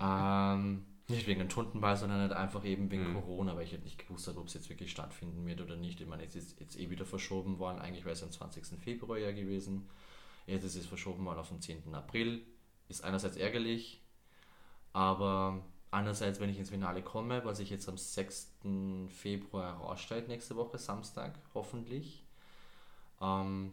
ähm, 0.00 0.84
nicht 1.08 1.26
wegen 1.26 1.40
dem 1.40 1.48
Tuntenball, 1.48 1.96
sondern 1.96 2.20
halt 2.20 2.32
einfach 2.32 2.64
eben 2.64 2.90
wegen 2.90 3.10
mhm. 3.10 3.14
Corona, 3.14 3.56
weil 3.56 3.64
ich 3.64 3.72
halt 3.72 3.84
nicht 3.84 3.98
gewusst 3.98 4.28
habe, 4.28 4.40
ob 4.40 4.46
es 4.46 4.54
jetzt 4.54 4.68
wirklich 4.68 4.90
stattfinden 4.90 5.46
wird 5.46 5.60
oder 5.60 5.76
nicht. 5.76 6.00
Ich 6.00 6.06
meine, 6.06 6.24
es 6.24 6.36
ist 6.36 6.60
jetzt 6.60 6.78
eh 6.78 6.90
wieder 6.90 7.04
verschoben 7.04 7.58
worden. 7.58 7.78
Eigentlich 7.78 8.04
wäre 8.04 8.14
es 8.14 8.22
am 8.22 8.30
20. 8.30 8.78
Februar 8.78 9.18
ja 9.18 9.32
gewesen. 9.32 9.88
Jetzt 10.46 10.64
ist 10.64 10.76
es 10.76 10.86
verschoben 10.86 11.24
worden 11.24 11.38
auf 11.38 11.48
den 11.48 11.60
10. 11.60 11.94
April. 11.94 12.42
Ist 12.88 13.02
einerseits 13.02 13.36
ärgerlich, 13.36 14.03
aber 14.94 15.60
andererseits, 15.90 16.40
wenn 16.40 16.48
ich 16.48 16.58
ins 16.58 16.70
Finale 16.70 17.02
komme, 17.02 17.44
was 17.44 17.58
ich 17.58 17.68
jetzt 17.68 17.88
am 17.88 17.98
6. 17.98 18.54
Februar 19.08 19.78
herausstellt, 19.78 20.28
nächste 20.28 20.56
Woche, 20.56 20.78
Samstag, 20.78 21.38
hoffentlich, 21.52 22.24
ähm, 23.20 23.72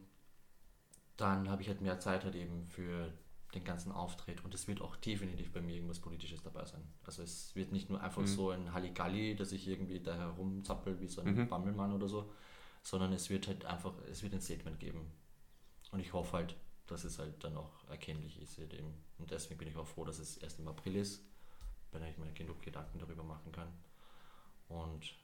dann 1.16 1.50
habe 1.50 1.62
ich 1.62 1.70
halt 1.70 1.80
mehr 1.80 2.00
Zeit 2.00 2.26
halt 2.26 2.36
eben 2.36 2.68
für 2.68 3.14
den 3.54 3.64
ganzen 3.64 3.92
Auftritt 3.92 4.44
und 4.44 4.54
es 4.56 4.68
wird 4.68 4.82
auch 4.82 4.96
definitiv 4.96 5.52
bei 5.52 5.62
mir 5.62 5.76
irgendwas 5.76 6.00
Politisches 6.00 6.42
dabei 6.42 6.66
sein. 6.66 6.82
Also 7.04 7.22
es 7.22 7.56
wird 7.56 7.72
nicht 7.72 7.90
nur 7.90 8.02
einfach 8.02 8.22
mhm. 8.22 8.28
so 8.28 8.50
ein 8.50 8.74
Halligalli, 8.74 9.36
dass 9.36 9.52
ich 9.52 9.68
irgendwie 9.68 10.00
da 10.00 10.16
herumzappel 10.16 11.00
wie 11.00 11.08
so 11.08 11.22
ein 11.22 11.36
mhm. 11.36 11.50
Bammelmann 11.50 11.94
oder 11.94 12.08
so, 12.08 12.32
sondern 12.82 13.14
es 13.14 13.30
wird 13.30 13.48
halt 13.48 13.66
einfach, 13.66 13.94
es 14.10 14.24
wird 14.24 14.34
ein 14.34 14.42
Statement 14.42 14.80
geben. 14.80 15.12
Und 15.92 16.00
ich 16.00 16.14
hoffe 16.14 16.38
halt, 16.38 16.56
dass 16.92 17.04
es 17.04 17.20
halt 17.20 17.44
dann 17.44 17.58
auch 17.58 17.88
erkennlich 17.90 18.40
ist. 18.40 18.60
Eben. 18.60 18.94
Und 19.18 19.32
deswegen 19.32 19.58
bin 19.58 19.68
ich 19.68 19.78
auch 19.78 19.88
froh, 19.88 20.06
dass 20.06 20.20
es 20.20 20.38
erst 20.38 20.60
im 20.60 20.68
April 20.68 20.96
ist, 20.96 21.24
wenn 21.92 22.04
ich 22.04 22.18
mir 22.18 22.32
genug 22.34 22.62
Gedanken 22.62 23.00
darüber 23.00 23.24
machen 23.24 23.52
kann. 23.52 23.70
Und 24.68 25.16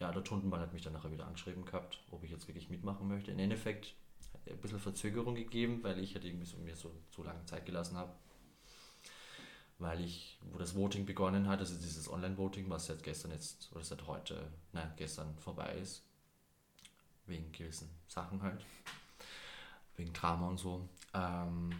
ja, 0.00 0.12
der 0.12 0.24
Tundenball 0.24 0.60
hat 0.60 0.72
mich 0.72 0.82
dann 0.82 0.92
nachher 0.92 1.10
wieder 1.10 1.26
angeschrieben 1.26 1.64
gehabt, 1.64 2.00
ob 2.10 2.22
ich 2.22 2.30
jetzt 2.30 2.46
wirklich 2.46 2.70
mitmachen 2.70 3.08
möchte. 3.08 3.32
Im 3.32 3.38
Endeffekt 3.38 3.94
hat 4.32 4.48
ein 4.48 4.60
bisschen 4.60 4.78
Verzögerung 4.78 5.34
gegeben, 5.34 5.82
weil 5.82 5.98
ich 5.98 6.14
halt 6.14 6.24
irgendwie 6.24 6.46
so, 6.46 6.56
mir 6.58 6.76
so, 6.76 6.92
so 7.10 7.22
lange 7.22 7.44
Zeit 7.44 7.66
gelassen 7.66 7.96
habe. 7.96 8.12
Weil 9.78 10.00
ich, 10.00 10.38
wo 10.50 10.58
das 10.58 10.74
Voting 10.74 11.06
begonnen 11.06 11.46
hat, 11.46 11.60
also 11.60 11.74
dieses 11.76 12.10
Online-Voting, 12.10 12.68
was 12.68 12.86
seit 12.86 13.02
gestern 13.02 13.30
jetzt, 13.30 13.70
oder 13.72 13.84
seit 13.84 14.06
heute, 14.06 14.50
nein, 14.72 14.92
gestern 14.96 15.36
vorbei 15.38 15.74
ist, 15.74 16.02
wegen 17.26 17.52
gewissen 17.52 17.88
Sachen 18.08 18.42
halt, 18.42 18.64
wegen 19.96 20.12
Drama 20.12 20.48
und 20.48 20.58
so, 20.58 20.88
ähm, 21.14 21.70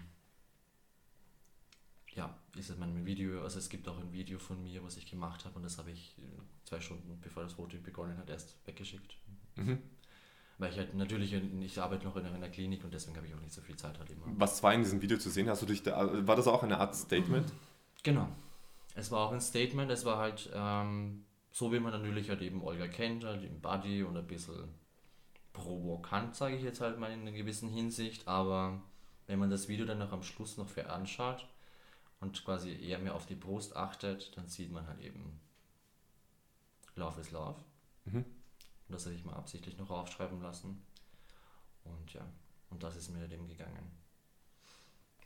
ja, 2.14 2.36
ist 2.56 2.70
es 2.70 2.78
mein 2.78 3.06
Video, 3.06 3.42
also 3.42 3.58
es 3.58 3.68
gibt 3.68 3.88
auch 3.88 3.98
ein 3.98 4.12
Video 4.12 4.38
von 4.38 4.62
mir, 4.62 4.82
was 4.82 4.96
ich 4.96 5.08
gemacht 5.08 5.44
habe 5.44 5.56
und 5.56 5.62
das 5.62 5.78
habe 5.78 5.90
ich 5.90 6.16
zwei 6.64 6.80
Stunden 6.80 7.18
bevor 7.22 7.42
das 7.42 7.56
Voting 7.56 7.82
begonnen 7.82 8.18
hat, 8.18 8.28
erst 8.28 8.56
weggeschickt. 8.66 9.16
Mhm. 9.56 9.78
Weil 10.58 10.72
ich 10.72 10.78
halt 10.78 10.94
natürlich, 10.94 11.32
ich 11.32 11.80
arbeite 11.80 12.04
noch 12.04 12.16
in 12.16 12.26
einer 12.26 12.48
Klinik 12.48 12.82
und 12.82 12.92
deswegen 12.92 13.16
habe 13.16 13.28
ich 13.28 13.34
auch 13.34 13.40
nicht 13.40 13.52
so 13.52 13.60
viel 13.60 13.76
Zeit 13.76 13.96
halt 13.98 14.10
immer. 14.10 14.24
Was 14.36 14.60
war 14.62 14.74
in 14.74 14.82
diesem 14.82 15.00
Video 15.00 15.16
zu 15.16 15.30
sehen? 15.30 15.48
Hast 15.48 15.62
du 15.62 15.66
dich 15.66 15.84
da, 15.84 16.26
war 16.26 16.34
das 16.34 16.48
auch 16.48 16.64
eine 16.64 16.78
Art 16.78 16.96
Statement? 16.96 17.52
Genau. 18.02 18.28
Es 18.96 19.12
war 19.12 19.20
auch 19.20 19.32
ein 19.32 19.40
Statement, 19.40 19.88
es 19.92 20.04
war 20.04 20.18
halt 20.18 20.50
ähm, 20.52 21.24
so, 21.52 21.72
wie 21.72 21.78
man 21.78 21.92
natürlich 21.92 22.28
halt 22.28 22.42
eben 22.42 22.62
Olga 22.62 22.88
kennt, 22.88 23.24
halt 23.24 23.44
im 23.44 23.60
Buddy 23.60 24.02
und 24.02 24.16
ein 24.16 24.26
bisschen 24.26 24.74
provokant, 25.52 26.34
sage 26.34 26.56
ich 26.56 26.62
jetzt 26.62 26.80
halt 26.80 26.98
mal 26.98 27.12
in 27.12 27.20
einer 27.20 27.32
gewissen 27.32 27.68
Hinsicht, 27.68 28.26
aber 28.26 28.82
wenn 29.28 29.38
man 29.38 29.50
das 29.50 29.68
Video 29.68 29.86
dann 29.86 29.98
noch 29.98 30.12
am 30.12 30.22
Schluss 30.22 30.56
noch 30.56 30.68
für 30.68 30.90
anschaut 30.90 31.46
und 32.18 32.44
quasi 32.44 32.72
eher 32.72 32.98
mehr 32.98 33.14
auf 33.14 33.26
die 33.26 33.36
Brust 33.36 33.76
achtet, 33.76 34.36
dann 34.36 34.48
sieht 34.48 34.72
man 34.72 34.86
halt 34.88 35.00
eben 35.00 35.38
Love 36.96 37.20
is 37.20 37.30
Love. 37.30 37.62
Mhm. 38.06 38.24
Und 38.24 38.94
das 38.94 39.04
habe 39.04 39.14
ich 39.14 39.24
mal 39.24 39.34
absichtlich 39.34 39.76
noch 39.76 39.90
aufschreiben 39.90 40.40
lassen. 40.42 40.82
Und 41.84 42.12
ja, 42.14 42.26
und 42.70 42.82
das 42.82 42.96
ist 42.96 43.10
mir 43.10 43.28
dem 43.28 43.46
gegangen. 43.46 43.90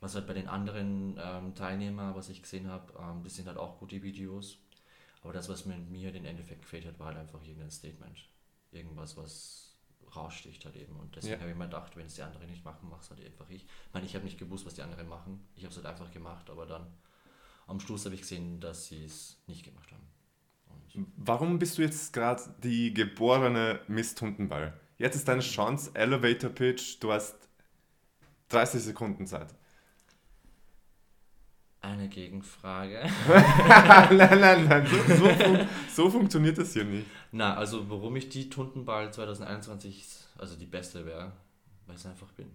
Was 0.01 0.17
halt 0.17 0.27
bei 0.27 0.35
den 0.35 0.49
anderen 0.49 1.17
ähm, 1.23 1.55
Teilnehmern, 1.55 2.17
was 2.17 2.29
ich 2.29 2.43
gesehen 2.43 2.69
habe, 2.69 2.93
ähm, 2.99 3.23
das 3.23 3.37
sind 3.37 3.47
halt 3.47 3.57
auch 3.57 3.79
gute 3.79 4.03
Videos. 4.03 4.59
Aber 5.23 5.33
das, 5.33 5.49
was 5.49 5.65
mir, 5.65 5.79
mir 5.79 6.11
den 6.11 6.25
Endeffekt 6.25 6.63
gefehlt 6.63 6.87
hat, 6.87 6.99
war 6.99 7.07
halt 7.07 7.19
einfach 7.19 7.41
irgendein 7.43 7.71
Statement. 7.71 8.19
Irgendwas, 8.73 9.17
was 9.17 9.62
raussticht 10.15 10.65
halt 10.65 10.77
eben. 10.77 10.97
Und 10.97 11.17
deswegen 11.17 11.35
ja. 11.35 11.41
habe 11.41 11.51
ich 11.51 11.57
mir 11.57 11.65
gedacht, 11.65 11.97
wenn 11.97 12.07
es 12.07 12.15
die 12.15 12.23
anderen 12.23 12.49
nicht 12.49 12.65
machen, 12.65 12.89
mach 12.91 13.03
es 13.03 13.11
halt 13.11 13.25
einfach 13.25 13.49
ich. 13.51 13.65
Ich 13.65 13.95
meine, 13.95 14.07
ich 14.07 14.15
habe 14.15 14.25
nicht 14.25 14.39
gewusst, 14.39 14.67
was 14.67 14.75
die 14.75 14.83
anderen 14.83 15.09
machen. 15.09 15.47
Ich 15.55 15.65
habe 15.65 15.71
es 15.71 15.77
halt 15.77 15.87
einfach 15.87 16.11
gemacht, 16.11 16.51
aber 16.51 16.67
dann 16.67 16.87
am 17.67 17.81
Schluss 17.81 18.05
habe 18.05 18.15
ich 18.15 18.23
gesehen, 18.23 18.61
dass 18.61 18.87
sie 18.87 19.05
es 19.05 19.43
nicht 19.47 19.65
gemacht 19.65 19.91
haben. 19.93 20.07
Und 20.95 21.07
Warum 21.17 21.59
bist 21.59 21.79
du 21.79 21.83
jetzt 21.83 22.13
gerade 22.13 22.43
die 22.63 22.93
geborene 22.93 23.81
Miss 23.89 24.15
Tuntenball? 24.15 24.79
Jetzt 24.99 25.17
ist 25.17 25.27
deine 25.27 25.43
Chance, 25.43 25.91
Elevator 25.95 26.51
Pitch, 26.51 26.99
du 27.01 27.13
hast 27.13 27.37
30 28.49 28.83
Sekunden 28.83 29.27
Zeit. 29.27 29.55
Eine 31.81 32.09
Gegenfrage. 32.09 33.11
nein, 33.29 34.39
nein, 34.41 34.69
nein, 34.69 34.87
so, 34.87 34.97
so, 35.17 35.29
fun 35.31 35.69
so, 35.93 36.11
funktioniert 36.11 36.57
das 36.57 36.73
hier 36.75 36.85
nicht. 36.85 37.07
Na, 37.35 37.57
also 37.57 37.89
warum 37.89 38.15
ich 38.17 38.29
die 38.29 38.51
Tuntenball 38.51 39.13
2021, 39.13 40.07
also 40.37 40.55
die 40.55 40.67
beste 40.67 41.07
wäre, 41.07 41.33
weil 41.87 41.97
ich 41.97 42.03
es 42.03 42.07
einfach 42.07 42.31
bin. 42.33 42.51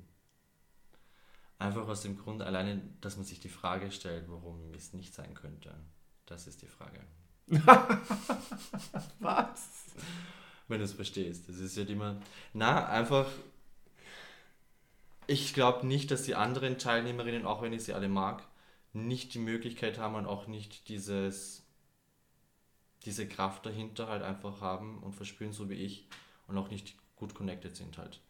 Einfach 1.58 1.88
aus 1.88 2.04
dem 2.04 2.16
Grund 2.16 2.44
alleine, 2.44 2.82
dass 3.02 3.18
man 3.18 3.26
sich 3.26 3.40
die 3.40 3.50
Frage 3.50 3.92
stellt, 3.92 4.30
warum 4.30 4.72
es 4.76 4.94
nicht 4.94 5.16
sein 5.16 5.34
könnte. 5.34 5.74
Das 6.28 6.46
ist 6.46 6.62
die 6.62 6.68
Frage. 6.68 7.00
Was? 9.20 9.86
Wenn 10.68 10.78
du 10.78 10.86
es 10.86 10.94
verstehst. 10.94 11.50
Das 11.50 11.58
ist 11.58 11.76
ja 11.76 11.84
immer. 11.84 12.22
Na, 12.54 12.88
einfach. 12.88 13.28
Ich 15.26 15.56
glaube 15.56 15.88
nicht, 15.88 16.12
dass 16.12 16.24
die 16.24 16.36
anderen 16.36 16.78
Teilnehmerinnen, 16.78 17.46
auch 17.46 17.64
wenn 17.64 17.74
ich 17.74 17.84
sie 17.84 17.94
alle 17.94 18.10
mag, 18.10 18.44
nicht 18.94 19.34
die 19.34 19.40
Möglichkeit 19.40 19.98
haben 19.98 20.16
und 20.16 20.28
auch 20.28 20.46
nicht 20.46 20.88
dieses, 20.88 21.67
diese 23.08 23.28
Kraft 23.28 23.66
dahinter 23.66 24.10
halt 24.10 24.22
einfach 24.22 24.62
haben 24.62 25.00
und 25.00 25.16
verspüren, 25.16 25.54
so 25.54 25.70
wie 25.70 25.76
ich, 25.76 26.08
und 26.48 26.58
auch 26.58 26.70
nicht 26.70 26.96
gut 27.16 27.34
connected 27.34 27.76
sind 27.76 27.98
halt. 27.98 28.22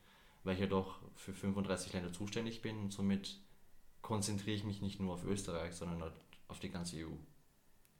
Weil 0.43 0.53
ich 0.53 0.61
ja 0.61 0.67
doch 0.67 0.99
für 1.15 1.33
35 1.33 1.93
Länder 1.93 2.13
zuständig 2.13 2.61
bin 2.61 2.77
und 2.77 2.93
somit 2.93 3.39
konzentriere 4.01 4.55
ich 4.55 4.63
mich 4.63 4.81
nicht 4.81 4.99
nur 4.99 5.15
auf 5.15 5.25
Österreich, 5.25 5.73
sondern 5.73 6.01
halt 6.01 6.13
auf 6.47 6.59
die 6.59 6.69
ganze 6.69 6.97
EU. 6.97 7.09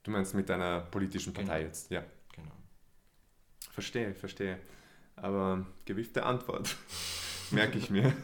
Du 0.04 0.12
meinst 0.12 0.36
mit 0.36 0.48
deiner 0.48 0.82
politischen 0.82 1.34
Partei 1.34 1.58
genau. 1.58 1.68
jetzt, 1.68 1.92
ja. 1.92 2.04
Genau. 2.34 2.56
Verstehe, 3.72 4.14
verstehe. 4.14 4.60
Aber 5.16 5.66
gewiffte 5.86 6.24
Antwort, 6.24 6.78
merke 7.52 7.80
ich 7.80 7.90
mir. 7.90 8.16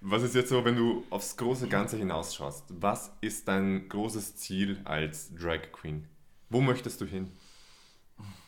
Was 0.00 0.22
ist 0.22 0.36
jetzt 0.36 0.50
so, 0.50 0.64
wenn 0.64 0.76
du 0.76 1.04
aufs 1.10 1.36
große 1.36 1.68
Ganze 1.68 1.96
hinausschaust? 1.96 2.66
Was 2.68 3.10
ist 3.20 3.48
dein 3.48 3.88
großes 3.88 4.36
Ziel 4.36 4.80
als 4.84 5.34
Drag 5.34 5.72
Queen? 5.72 6.06
Wo 6.50 6.60
möchtest 6.60 7.00
du 7.00 7.06
hin? 7.06 7.30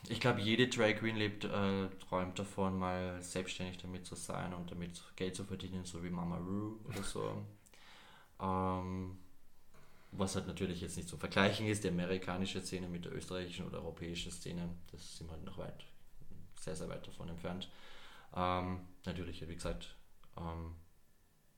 Ich 0.09 0.19
glaube, 0.19 0.41
jede 0.41 0.67
Drag 0.67 0.95
Queen 0.97 1.15
lebt, 1.15 1.45
äh, 1.45 1.87
träumt 2.09 2.37
davon, 2.37 2.77
mal 2.77 3.21
selbstständig 3.21 3.77
damit 3.77 4.05
zu 4.05 4.15
sein 4.15 4.53
und 4.53 4.69
damit 4.71 5.01
Geld 5.15 5.35
zu 5.35 5.45
verdienen, 5.45 5.85
so 5.85 6.03
wie 6.03 6.09
Mama 6.09 6.37
Ru 6.37 6.77
oder 6.85 7.03
so. 7.03 7.45
ähm, 8.41 9.17
was 10.11 10.35
halt 10.35 10.47
natürlich 10.47 10.81
jetzt 10.81 10.97
nicht 10.97 11.07
zu 11.07 11.17
vergleichen 11.17 11.67
ist, 11.67 11.83
die 11.83 11.89
amerikanische 11.89 12.61
Szene 12.61 12.87
mit 12.89 13.05
der 13.05 13.15
österreichischen 13.15 13.65
oder 13.67 13.79
europäischen 13.79 14.31
Szene, 14.31 14.69
das 14.91 15.17
sind 15.17 15.27
wir 15.27 15.33
halt 15.33 15.45
noch 15.45 15.57
weit, 15.57 15.85
sehr, 16.59 16.75
sehr 16.75 16.89
weit 16.89 17.07
davon 17.07 17.29
entfernt. 17.29 17.69
Ähm, 18.35 18.81
natürlich, 19.05 19.47
wie 19.47 19.55
gesagt, 19.55 19.95
ähm, 20.37 20.75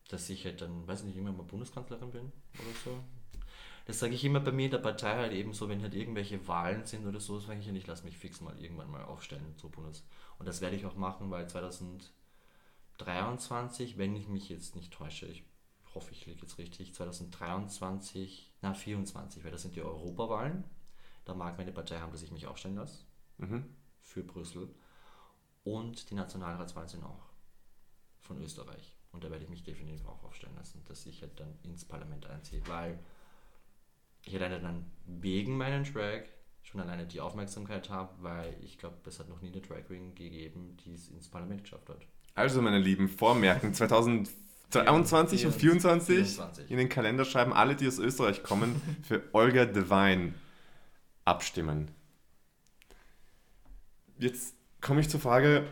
dass 0.10 0.29
ich 0.29 0.45
halt 0.45 0.62
dann, 0.62 0.88
weiß 0.88 1.03
nicht, 1.03 1.17
immer 1.17 1.32
mal 1.32 1.43
Bundeskanzlerin 1.43 2.12
bin 2.12 2.32
oder 2.60 2.75
so. 2.86 3.03
Das 3.86 4.00
sage 4.00 4.13
ich 4.13 4.24
immer 4.24 4.39
bei 4.39 4.54
mir 4.54 4.65
in 4.65 4.72
der 4.72 4.78
Partei 4.78 5.15
halt 5.15 5.34
eben 5.34 5.52
so, 5.54 5.67
wenn 5.67 5.82
halt 5.82 5.93
irgendwelche 5.93 6.48
Wahlen 6.48 6.86
sind 6.86 7.06
oder 7.06 7.19
so, 7.19 7.38
sage 7.39 7.60
ich 7.60 7.65
ja 7.65 7.74
nicht, 7.74 7.88
lass 7.88 8.06
mich 8.06 8.17
fix 8.17 8.39
mal 8.39 8.58
irgendwann 8.58 8.89
mal 8.89 9.04
aufstellen 9.04 9.58
zu 9.58 9.69
Bundes. 9.69 10.06
Und 10.39 10.48
das 10.48 10.62
werde 10.62 10.78
ich 10.78 10.86
auch 10.86 10.96
machen, 10.96 11.30
weil 11.32 11.50
2023, 11.50 13.98
wenn 13.98 14.15
ich 14.15 14.30
mich 14.30 14.48
jetzt 14.48 14.76
nicht 14.76 14.93
täusche, 14.93 15.28
ich 15.28 15.43
hoffe, 15.93 16.13
ich 16.13 16.26
liege 16.26 16.39
jetzt 16.41 16.58
richtig, 16.58 16.93
2023, 16.93 18.54
na 18.62 18.74
24, 18.74 19.43
weil 19.43 19.52
das 19.52 19.63
sind 19.63 19.76
die 19.76 19.82
Europawahlen. 19.82 20.63
Da 21.26 21.34
mag 21.34 21.58
meine 21.58 21.74
Partei 21.74 22.00
haben, 22.00 22.12
dass 22.12 22.22
ich 22.22 22.32
mich 22.32 22.48
aufstellen 22.48 22.76
lasse. 22.76 23.06
Mhm. 23.38 23.76
Für 24.02 24.24
Brüssel. 24.24 24.74
Und 25.63 26.10
die 26.10 26.15
Nationalratswahlen 26.15 26.89
sind 26.89 27.04
auch 27.04 27.30
von 28.19 28.41
Österreich. 28.41 28.98
Und 29.12 29.24
da 29.24 29.30
werde 29.30 29.43
ich 29.43 29.50
mich 29.50 29.63
definitiv 29.63 30.06
auch 30.08 30.24
aufstellen 30.24 30.56
lassen, 30.56 30.84
dass 30.86 31.06
ich 31.06 31.22
halt 31.22 31.39
dann 31.39 31.58
ins 31.63 31.86
Parlament 31.86 32.26
einziehe, 32.26 32.65
weil 32.67 33.00
ich 34.26 34.36
alleine 34.36 34.60
dann 34.60 34.86
wegen 35.06 35.58
meinen 35.58 35.84
Drag 35.84 36.24
schon 36.62 36.82
alleine 36.82 37.06
die 37.06 37.20
Aufmerksamkeit 37.20 37.90
habe, 37.90 38.12
weil 38.22 38.56
ich 38.62 38.78
glaube, 38.78 38.98
es 39.06 39.20
hat 39.20 39.30
noch 39.30 39.42
nie 39.42 39.52
eine 39.52 39.62
Drag 39.62 39.86
Queen 39.86 40.16
gegeben, 40.16 40.78
die 40.84 40.94
es 40.94 41.10
ins 41.10 41.28
Parlament 41.28 41.64
geschafft 41.64 41.90
hat. 41.90 42.08
Also, 42.36 42.62
meine 42.62 42.80
Lieben, 42.80 43.10
vormerken 43.10 43.74
2023 43.74 45.46
und 45.46 45.54
2024 45.54 46.72
in 46.72 46.78
den 46.78 46.90
Kalender 46.90 47.26
schreiben, 47.26 47.54
alle, 47.54 47.76
die 47.76 47.88
aus 47.88 48.00
Österreich 48.00 48.44
kommen, 48.44 48.82
für 49.04 49.22
Olga 49.34 49.66
Devine 49.66 50.34
abstimmen. 51.26 51.92
Jetzt 54.18 54.56
komme 54.82 55.02
ich 55.02 55.10
zur 55.10 55.20
Frage, 55.20 55.66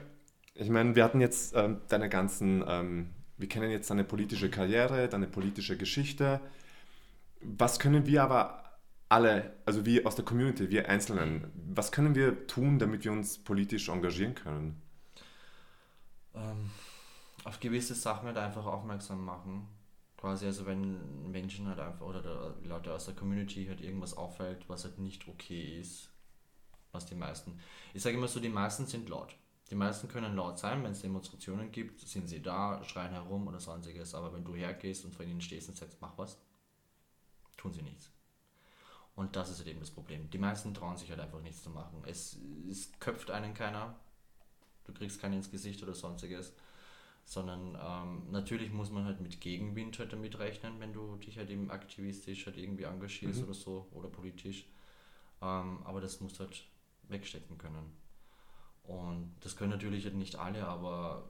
ich 0.54 0.70
meine, 0.70 0.96
wir 0.96 1.04
hatten 1.04 1.22
jetzt 1.22 1.56
ähm, 1.56 1.82
deine 1.88 2.10
ganzen, 2.10 2.64
ähm, 2.68 3.10
wir 3.38 3.48
kennen 3.48 3.72
jetzt 3.72 3.90
deine 3.90 4.04
politische 4.04 4.50
Karriere, 4.50 5.08
deine 5.08 5.28
politische 5.28 5.78
Geschichte. 5.78 6.42
Was 7.44 7.80
können 7.80 8.06
wir 8.06 8.24
aber 8.24 8.80
alle, 9.10 9.58
also 9.66 9.86
wir 9.86 10.08
aus 10.08 10.16
der 10.16 10.26
Community, 10.26 10.70
wir 10.70 10.88
Einzelnen, 10.88 11.52
was 11.54 11.92
können 11.92 12.16
wir 12.16 12.48
tun, 12.48 12.80
damit 12.80 13.04
wir 13.04 13.12
uns 13.12 13.38
politisch 13.38 13.90
engagieren 13.90 14.36
können? 14.36 14.82
Ähm, 16.34 16.70
auf 17.44 17.60
gewisse 17.60 17.96
Sachen 17.96 18.28
halt 18.28 18.38
einfach 18.38 18.66
aufmerksam 18.66 19.26
machen. 19.26 19.68
Quasi, 20.18 20.46
also 20.46 20.66
wenn 20.66 21.32
Menschen 21.32 21.68
halt 21.68 21.80
einfach 21.80 22.06
oder 22.06 22.56
Leute 22.64 22.94
aus 22.94 23.06
der 23.06 23.16
Community 23.16 23.66
halt 23.66 23.82
irgendwas 23.82 24.16
auffällt, 24.16 24.70
was 24.70 24.84
halt 24.84 25.00
nicht 25.00 25.28
okay 25.28 25.80
ist, 25.80 26.10
was 26.92 27.06
die 27.06 27.16
meisten. 27.16 27.60
Ich 27.94 28.04
sage 28.04 28.18
immer 28.18 28.28
so, 28.28 28.40
die 28.40 28.50
meisten 28.50 28.86
sind 28.86 29.10
laut. 29.10 29.36
Die 29.72 29.76
meisten 29.76 30.08
können 30.10 30.36
laut 30.36 30.60
sein, 30.60 30.84
wenn 30.84 30.92
es 30.92 31.02
Demonstrationen 31.02 31.72
gibt, 31.72 32.02
sind 32.02 32.28
sie 32.28 32.42
da, 32.42 32.84
schreien 32.84 33.14
herum 33.14 33.48
oder 33.48 33.60
sonstiges. 33.60 34.14
Aber 34.14 34.34
wenn 34.34 34.44
du 34.44 34.54
hergehst 34.54 35.06
und 35.06 35.16
vor 35.16 35.26
ihnen 35.26 35.42
stehst 35.42 35.70
und 35.70 35.78
sagst, 35.78 35.98
mach 36.02 36.18
was, 36.18 36.38
tun 37.62 37.74
sie 37.74 37.84
nichts. 37.84 38.12
Und 39.16 39.36
das 39.36 39.50
ist 39.50 39.60
halt 39.60 39.68
eben 39.68 39.80
das 39.80 39.92
Problem. 39.92 40.30
Die 40.30 40.38
meisten 40.38 40.74
trauen 40.74 40.98
sich 40.98 41.10
halt 41.10 41.20
einfach 41.20 41.42
nichts 41.42 41.62
zu 41.62 41.70
machen. 41.70 42.02
Es, 42.06 42.38
es 42.70 42.92
köpft 43.00 43.30
einen 43.30 43.54
keiner. 43.54 43.96
Du 44.86 44.94
kriegst 44.94 45.22
keinen 45.22 45.36
ins 45.36 45.52
Gesicht 45.52 45.84
oder 45.84 45.94
sonstiges. 45.94 46.54
Sondern 47.24 47.78
ähm, 47.80 48.32
natürlich 48.32 48.72
muss 48.72 48.90
man 48.90 49.06
halt 49.06 49.22
mit 49.22 49.40
Gegenwind 49.42 50.00
halt 50.00 50.12
damit 50.12 50.40
rechnen, 50.40 50.80
wenn 50.80 50.92
du 50.92 51.18
dich 51.18 51.38
halt 51.38 51.52
eben 51.52 51.70
aktivistisch 51.70 52.48
halt 52.48 52.58
irgendwie 52.58 52.84
engagierst 52.84 53.40
mhm. 53.40 53.44
oder 53.46 53.54
so 53.54 53.88
oder 53.92 54.10
politisch. 54.10 54.66
Ähm, 55.42 55.84
aber 55.84 56.02
das 56.02 56.20
musst 56.20 56.40
du 56.40 56.46
halt 56.46 56.64
wegstecken 57.04 57.58
können. 57.60 57.94
Und 58.84 59.36
das 59.42 59.56
können 59.56 59.70
natürlich 59.70 60.06
halt 60.06 60.16
nicht 60.16 60.36
alle, 60.36 60.68
aber 60.68 61.30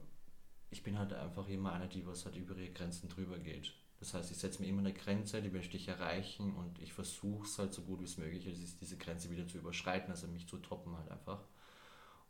ich 0.70 0.82
bin 0.82 0.98
halt 0.98 1.12
einfach 1.12 1.48
immer 1.50 1.74
einer, 1.74 1.88
die 1.88 2.08
was 2.08 2.26
halt 2.26 2.38
über 2.38 2.56
ihre 2.56 2.72
Grenzen 2.72 3.10
drüber 3.10 3.38
geht. 3.38 3.74
Das 4.02 4.16
heißt, 4.16 4.32
ich 4.32 4.38
setze 4.38 4.64
mir 4.64 4.68
immer 4.68 4.80
eine 4.80 4.94
Grenze, 4.94 5.44
die 5.44 5.52
möchte 5.52 5.78
ich 5.78 5.88
erreichen 5.88 6.56
und 6.56 6.80
ich 6.80 6.92
versuche 6.92 7.46
es 7.46 7.60
halt 7.60 7.72
so 7.72 7.84
gut 7.84 8.00
wie 8.00 8.06
es 8.06 8.18
möglich 8.18 8.48
ist, 8.48 8.82
diese 8.82 8.98
Grenze 8.98 9.30
wieder 9.30 9.48
zu 9.48 9.60
überschreiten, 9.60 10.10
also 10.10 10.26
mich 10.26 10.48
zu 10.48 10.58
toppen 10.58 10.98
halt 10.98 11.12
einfach. 11.12 11.44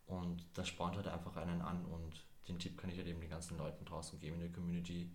Und 0.06 0.46
das 0.54 0.68
spornt 0.68 0.98
halt 0.98 1.08
einfach 1.08 1.38
einen 1.38 1.62
an 1.62 1.86
und 1.86 2.26
den 2.50 2.60
Tipp 2.60 2.78
kann 2.78 2.90
ich 2.90 2.98
halt 2.98 3.08
eben 3.08 3.22
den 3.22 3.30
ganzen 3.30 3.58
Leuten 3.58 3.86
draußen 3.86 4.20
geben 4.20 4.36
in 4.36 4.42
der 4.42 4.52
Community. 4.52 5.10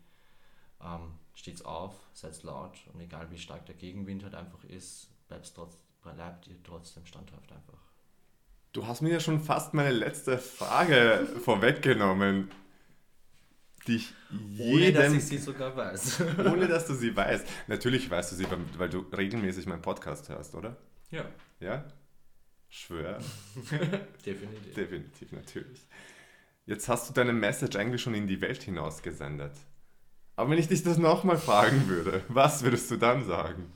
Ähm, 0.81 1.19
steht's 1.35 1.63
auf, 1.63 1.95
seid 2.15 2.43
laut 2.43 2.79
und 2.91 3.01
egal 3.01 3.31
wie 3.31 3.39
stark 3.39 3.67
der 3.67 3.75
Gegenwind 3.75 4.25
halt 4.25 4.35
einfach 4.35 4.65
ist, 4.65 5.11
trotz, 5.55 5.77
bleibt 6.01 6.47
ihr 6.47 6.63
trotzdem 6.63 7.05
standhaft 7.05 7.53
einfach. 7.53 7.83
Du 8.73 8.87
hast 8.87 9.03
mir 9.03 9.13
ja 9.13 9.21
schon 9.21 9.41
fast 9.41 9.75
meine 9.75 9.93
letzte 9.93 10.39
Frage 10.39 11.29
vorweggenommen 11.45 12.51
die 13.87 13.97
ich 13.97 14.15
Ohne 14.59 14.93
dass 14.93 15.13
ich 15.13 15.25
sie 15.25 15.39
sogar 15.39 15.77
weiß. 15.77 16.21
ohne 16.39 16.67
dass 16.67 16.87
du 16.87 16.95
sie 16.95 17.15
weißt. 17.17 17.47
Natürlich 17.69 18.11
weißt 18.11 18.33
du 18.33 18.37
sie, 18.37 18.47
weil 18.77 18.89
du 18.89 19.01
regelmäßig 19.17 19.67
meinen 19.67 19.83
Podcast 19.83 20.29
hörst, 20.29 20.55
oder? 20.55 20.77
Ja. 21.11 21.25
Ja? 21.61 21.85
Schwör. 22.69 23.19
Definitiv. 24.27 24.75
Definitiv, 24.75 25.33
natürlich. 25.33 25.87
Jetzt 26.67 26.89
hast 26.89 27.09
du 27.09 27.15
deine 27.15 27.33
Message 27.33 27.77
eigentlich 27.77 28.03
schon 28.03 28.15
in 28.15 28.27
die 28.27 28.41
Welt 28.41 28.63
hinaus 28.63 29.03
gesendet. 29.03 29.53
Aber 30.35 30.51
wenn 30.51 30.59
ich 30.59 30.69
dich 30.69 30.83
das 30.83 30.99
nochmal 30.99 31.39
fragen 31.39 31.89
würde, 31.89 32.25
was 32.29 32.63
würdest 32.65 32.91
du 32.91 32.97
dann 32.97 33.25
sagen? 33.25 33.73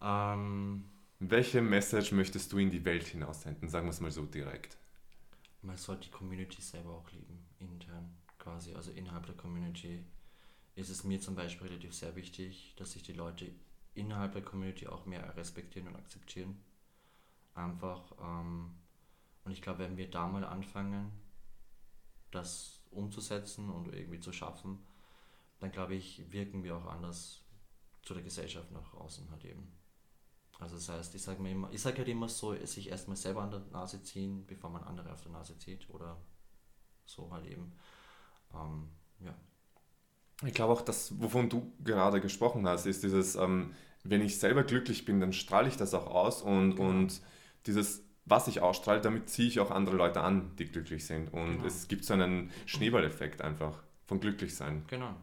Ähm, 0.00 0.84
Welche 1.20 1.60
Message 1.60 2.12
möchtest 2.12 2.52
du 2.52 2.58
in 2.58 2.70
die 2.70 2.84
Welt 2.84 3.04
hinaus 3.04 3.42
senden? 3.42 3.68
Sagen 3.68 3.86
wir 3.86 3.90
es 3.90 4.00
mal 4.00 4.10
so 4.10 4.24
direkt. 4.24 4.76
Man 5.62 5.76
soll 5.76 5.96
die 5.96 6.10
Community 6.10 6.62
selber 6.62 6.90
auch 6.90 7.10
lieben, 7.10 7.38
intern 7.58 8.17
quasi, 8.48 8.74
also 8.74 8.90
innerhalb 8.92 9.26
der 9.26 9.36
Community, 9.36 10.04
ist 10.74 10.88
es 10.90 11.04
mir 11.04 11.20
zum 11.20 11.34
Beispiel 11.34 11.68
relativ 11.68 11.94
sehr 11.94 12.16
wichtig, 12.16 12.74
dass 12.76 12.92
sich 12.92 13.02
die 13.02 13.12
Leute 13.12 13.50
innerhalb 13.94 14.32
der 14.32 14.42
Community 14.42 14.86
auch 14.86 15.06
mehr 15.06 15.36
respektieren 15.36 15.88
und 15.88 15.96
akzeptieren. 15.96 16.60
Einfach, 17.54 18.12
ähm, 18.22 18.74
und 19.44 19.52
ich 19.52 19.60
glaube, 19.60 19.80
wenn 19.80 19.96
wir 19.96 20.10
da 20.10 20.26
mal 20.28 20.44
anfangen, 20.44 21.10
das 22.30 22.80
umzusetzen 22.90 23.70
und 23.70 23.92
irgendwie 23.92 24.20
zu 24.20 24.32
schaffen, 24.32 24.78
dann 25.58 25.72
glaube 25.72 25.94
ich, 25.94 26.30
wirken 26.30 26.62
wir 26.62 26.76
auch 26.76 26.86
anders 26.86 27.44
zu 28.02 28.14
der 28.14 28.22
Gesellschaft 28.22 28.70
nach 28.70 28.94
außen 28.94 29.30
halt 29.30 29.44
eben. 29.44 29.72
Also 30.60 30.76
das 30.76 30.88
heißt, 30.88 31.14
ich 31.14 31.22
sage 31.22 31.46
immer, 31.48 31.70
ich 31.72 31.82
sage 31.82 31.98
halt 31.98 32.08
immer 32.08 32.28
so, 32.28 32.54
sich 32.64 32.88
erstmal 32.88 33.16
selber 33.16 33.42
an 33.42 33.50
der 33.50 33.60
Nase 33.72 34.02
ziehen, 34.02 34.46
bevor 34.46 34.70
man 34.70 34.84
andere 34.84 35.12
auf 35.12 35.22
der 35.22 35.32
Nase 35.32 35.58
zieht 35.58 35.88
oder 35.90 36.16
so 37.04 37.30
halt 37.32 37.46
eben. 37.46 37.72
Ähm, 38.54 38.88
ja. 39.20 39.34
Ich 40.46 40.54
glaube 40.54 40.72
auch, 40.72 40.82
das, 40.82 41.20
wovon 41.20 41.48
du 41.48 41.72
gerade 41.82 42.20
gesprochen 42.20 42.66
hast, 42.66 42.86
ist 42.86 43.02
dieses, 43.02 43.36
ähm, 43.36 43.74
wenn 44.04 44.22
ich 44.22 44.38
selber 44.38 44.62
glücklich 44.64 45.04
bin, 45.04 45.20
dann 45.20 45.32
strahle 45.32 45.68
ich 45.68 45.76
das 45.76 45.94
auch 45.94 46.06
aus 46.06 46.42
und, 46.42 46.76
genau. 46.76 46.88
und 46.88 47.20
dieses, 47.66 48.04
was 48.24 48.48
ich 48.48 48.60
ausstrahle, 48.60 49.00
damit 49.00 49.28
ziehe 49.28 49.48
ich 49.48 49.60
auch 49.60 49.70
andere 49.70 49.96
Leute 49.96 50.20
an, 50.20 50.54
die 50.56 50.66
glücklich 50.66 51.06
sind. 51.06 51.32
Und 51.32 51.56
genau. 51.56 51.66
es 51.66 51.88
gibt 51.88 52.04
so 52.04 52.14
einen 52.14 52.50
Schneeballeffekt 52.66 53.42
einfach 53.42 53.82
von 54.06 54.20
Glücklichsein. 54.20 54.84
Genau. 54.86 55.14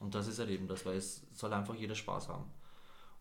Und 0.00 0.14
das 0.14 0.28
ist 0.28 0.38
halt 0.38 0.50
eben 0.50 0.66
das, 0.66 0.86
weil 0.86 0.96
es 0.96 1.26
soll 1.32 1.52
einfach 1.52 1.74
jeder 1.74 1.94
Spaß 1.94 2.28
haben. 2.28 2.50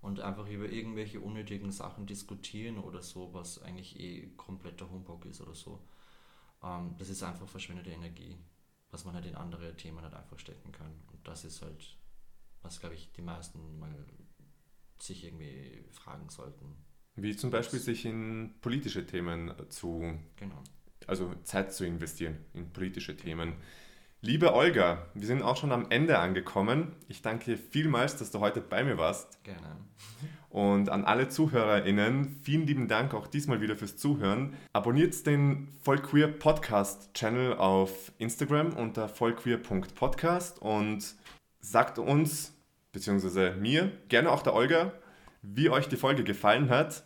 Und 0.01 0.21
einfach 0.21 0.47
über 0.47 0.69
irgendwelche 0.69 1.19
unnötigen 1.19 1.71
Sachen 1.71 2.05
diskutieren 2.05 2.77
oder 2.77 3.01
so, 3.01 3.33
was 3.33 3.61
eigentlich 3.61 3.99
eh 3.99 4.29
kompletter 4.37 4.89
Humbug 4.89 5.25
ist 5.25 5.41
oder 5.41 5.53
so. 5.53 5.81
Ähm, 6.63 6.95
das 6.97 7.09
ist 7.09 7.21
einfach 7.21 7.49
verschwendete 7.49 7.89
Energie 7.89 8.37
was 8.91 9.05
man 9.05 9.15
halt 9.15 9.25
in 9.25 9.35
andere 9.35 9.75
Themen 9.75 10.01
halt 10.01 10.13
einfach 10.13 10.39
stecken 10.39 10.71
kann. 10.71 10.91
Und 11.11 11.27
das 11.27 11.45
ist 11.45 11.61
halt, 11.61 11.97
was 12.61 12.79
glaube 12.79 12.95
ich 12.95 13.11
die 13.13 13.21
meisten 13.21 13.79
mal 13.79 14.05
sich 14.99 15.23
irgendwie 15.25 15.85
fragen 15.91 16.29
sollten. 16.29 16.75
Wie 17.15 17.35
zum 17.35 17.51
Beispiel 17.51 17.79
sich 17.79 18.05
in 18.05 18.53
politische 18.61 19.05
Themen 19.05 19.53
zu, 19.69 20.17
genau. 20.35 20.63
also 21.07 21.33
Zeit 21.43 21.73
zu 21.73 21.85
investieren 21.85 22.37
in 22.53 22.71
politische 22.71 23.15
Themen. 23.15 23.55
Liebe 24.21 24.53
Olga, 24.53 25.07
wir 25.13 25.27
sind 25.27 25.41
auch 25.41 25.55
schon 25.55 25.71
am 25.71 25.89
Ende 25.91 26.19
angekommen. 26.19 26.95
Ich 27.07 27.21
danke 27.21 27.45
dir 27.45 27.57
vielmals, 27.57 28.17
dass 28.17 28.31
du 28.31 28.39
heute 28.39 28.59
bei 28.59 28.83
mir 28.83 28.97
warst. 28.97 29.41
Gerne. 29.43 29.77
Und 30.49 30.89
an 30.89 31.05
alle 31.05 31.29
ZuhörerInnen, 31.29 32.39
vielen 32.41 32.65
lieben 32.65 32.87
Dank 32.87 33.13
auch 33.13 33.27
diesmal 33.27 33.61
wieder 33.61 33.75
fürs 33.75 33.97
Zuhören. 33.97 34.55
Abonniert 34.73 35.25
den 35.27 35.67
Vollqueer 35.83 36.27
Podcast 36.27 37.13
Channel 37.13 37.53
auf 37.53 38.11
Instagram 38.17 38.73
unter 38.73 39.07
vollqueer.podcast 39.07 40.59
und 40.59 41.15
sagt 41.59 41.99
uns, 41.99 42.53
beziehungsweise 42.91 43.51
mir, 43.59 43.91
gerne 44.07 44.31
auch 44.31 44.41
der 44.41 44.55
Olga, 44.55 44.91
wie 45.43 45.69
euch 45.69 45.87
die 45.87 45.97
Folge 45.97 46.23
gefallen 46.23 46.69
hat. 46.69 47.03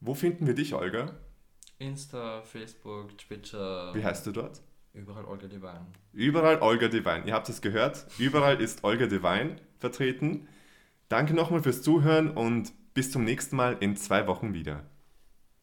Wo 0.00 0.14
finden 0.14 0.46
wir 0.46 0.54
dich, 0.54 0.74
Olga? 0.74 1.14
Insta, 1.78 2.42
Facebook, 2.42 3.16
Twitter. 3.16 3.94
Wie 3.94 4.04
heißt 4.04 4.26
du 4.26 4.32
dort? 4.32 4.60
Überall 4.92 5.24
Olga 5.24 5.46
Divine. 5.46 5.86
Überall 6.12 6.60
Olga 6.60 6.88
Divine. 6.88 7.22
Ihr 7.24 7.32
habt 7.32 7.48
es 7.48 7.62
gehört. 7.62 8.04
Überall 8.18 8.60
ist 8.60 8.84
Olga 8.84 9.06
Divine 9.06 9.56
vertreten. 9.78 10.46
Danke 11.08 11.32
nochmal 11.34 11.62
fürs 11.62 11.82
Zuhören 11.82 12.30
und 12.30 12.72
bis 12.94 13.10
zum 13.10 13.24
nächsten 13.24 13.56
Mal 13.56 13.76
in 13.80 13.96
zwei 13.96 14.26
Wochen 14.26 14.54
wieder. 14.54 14.84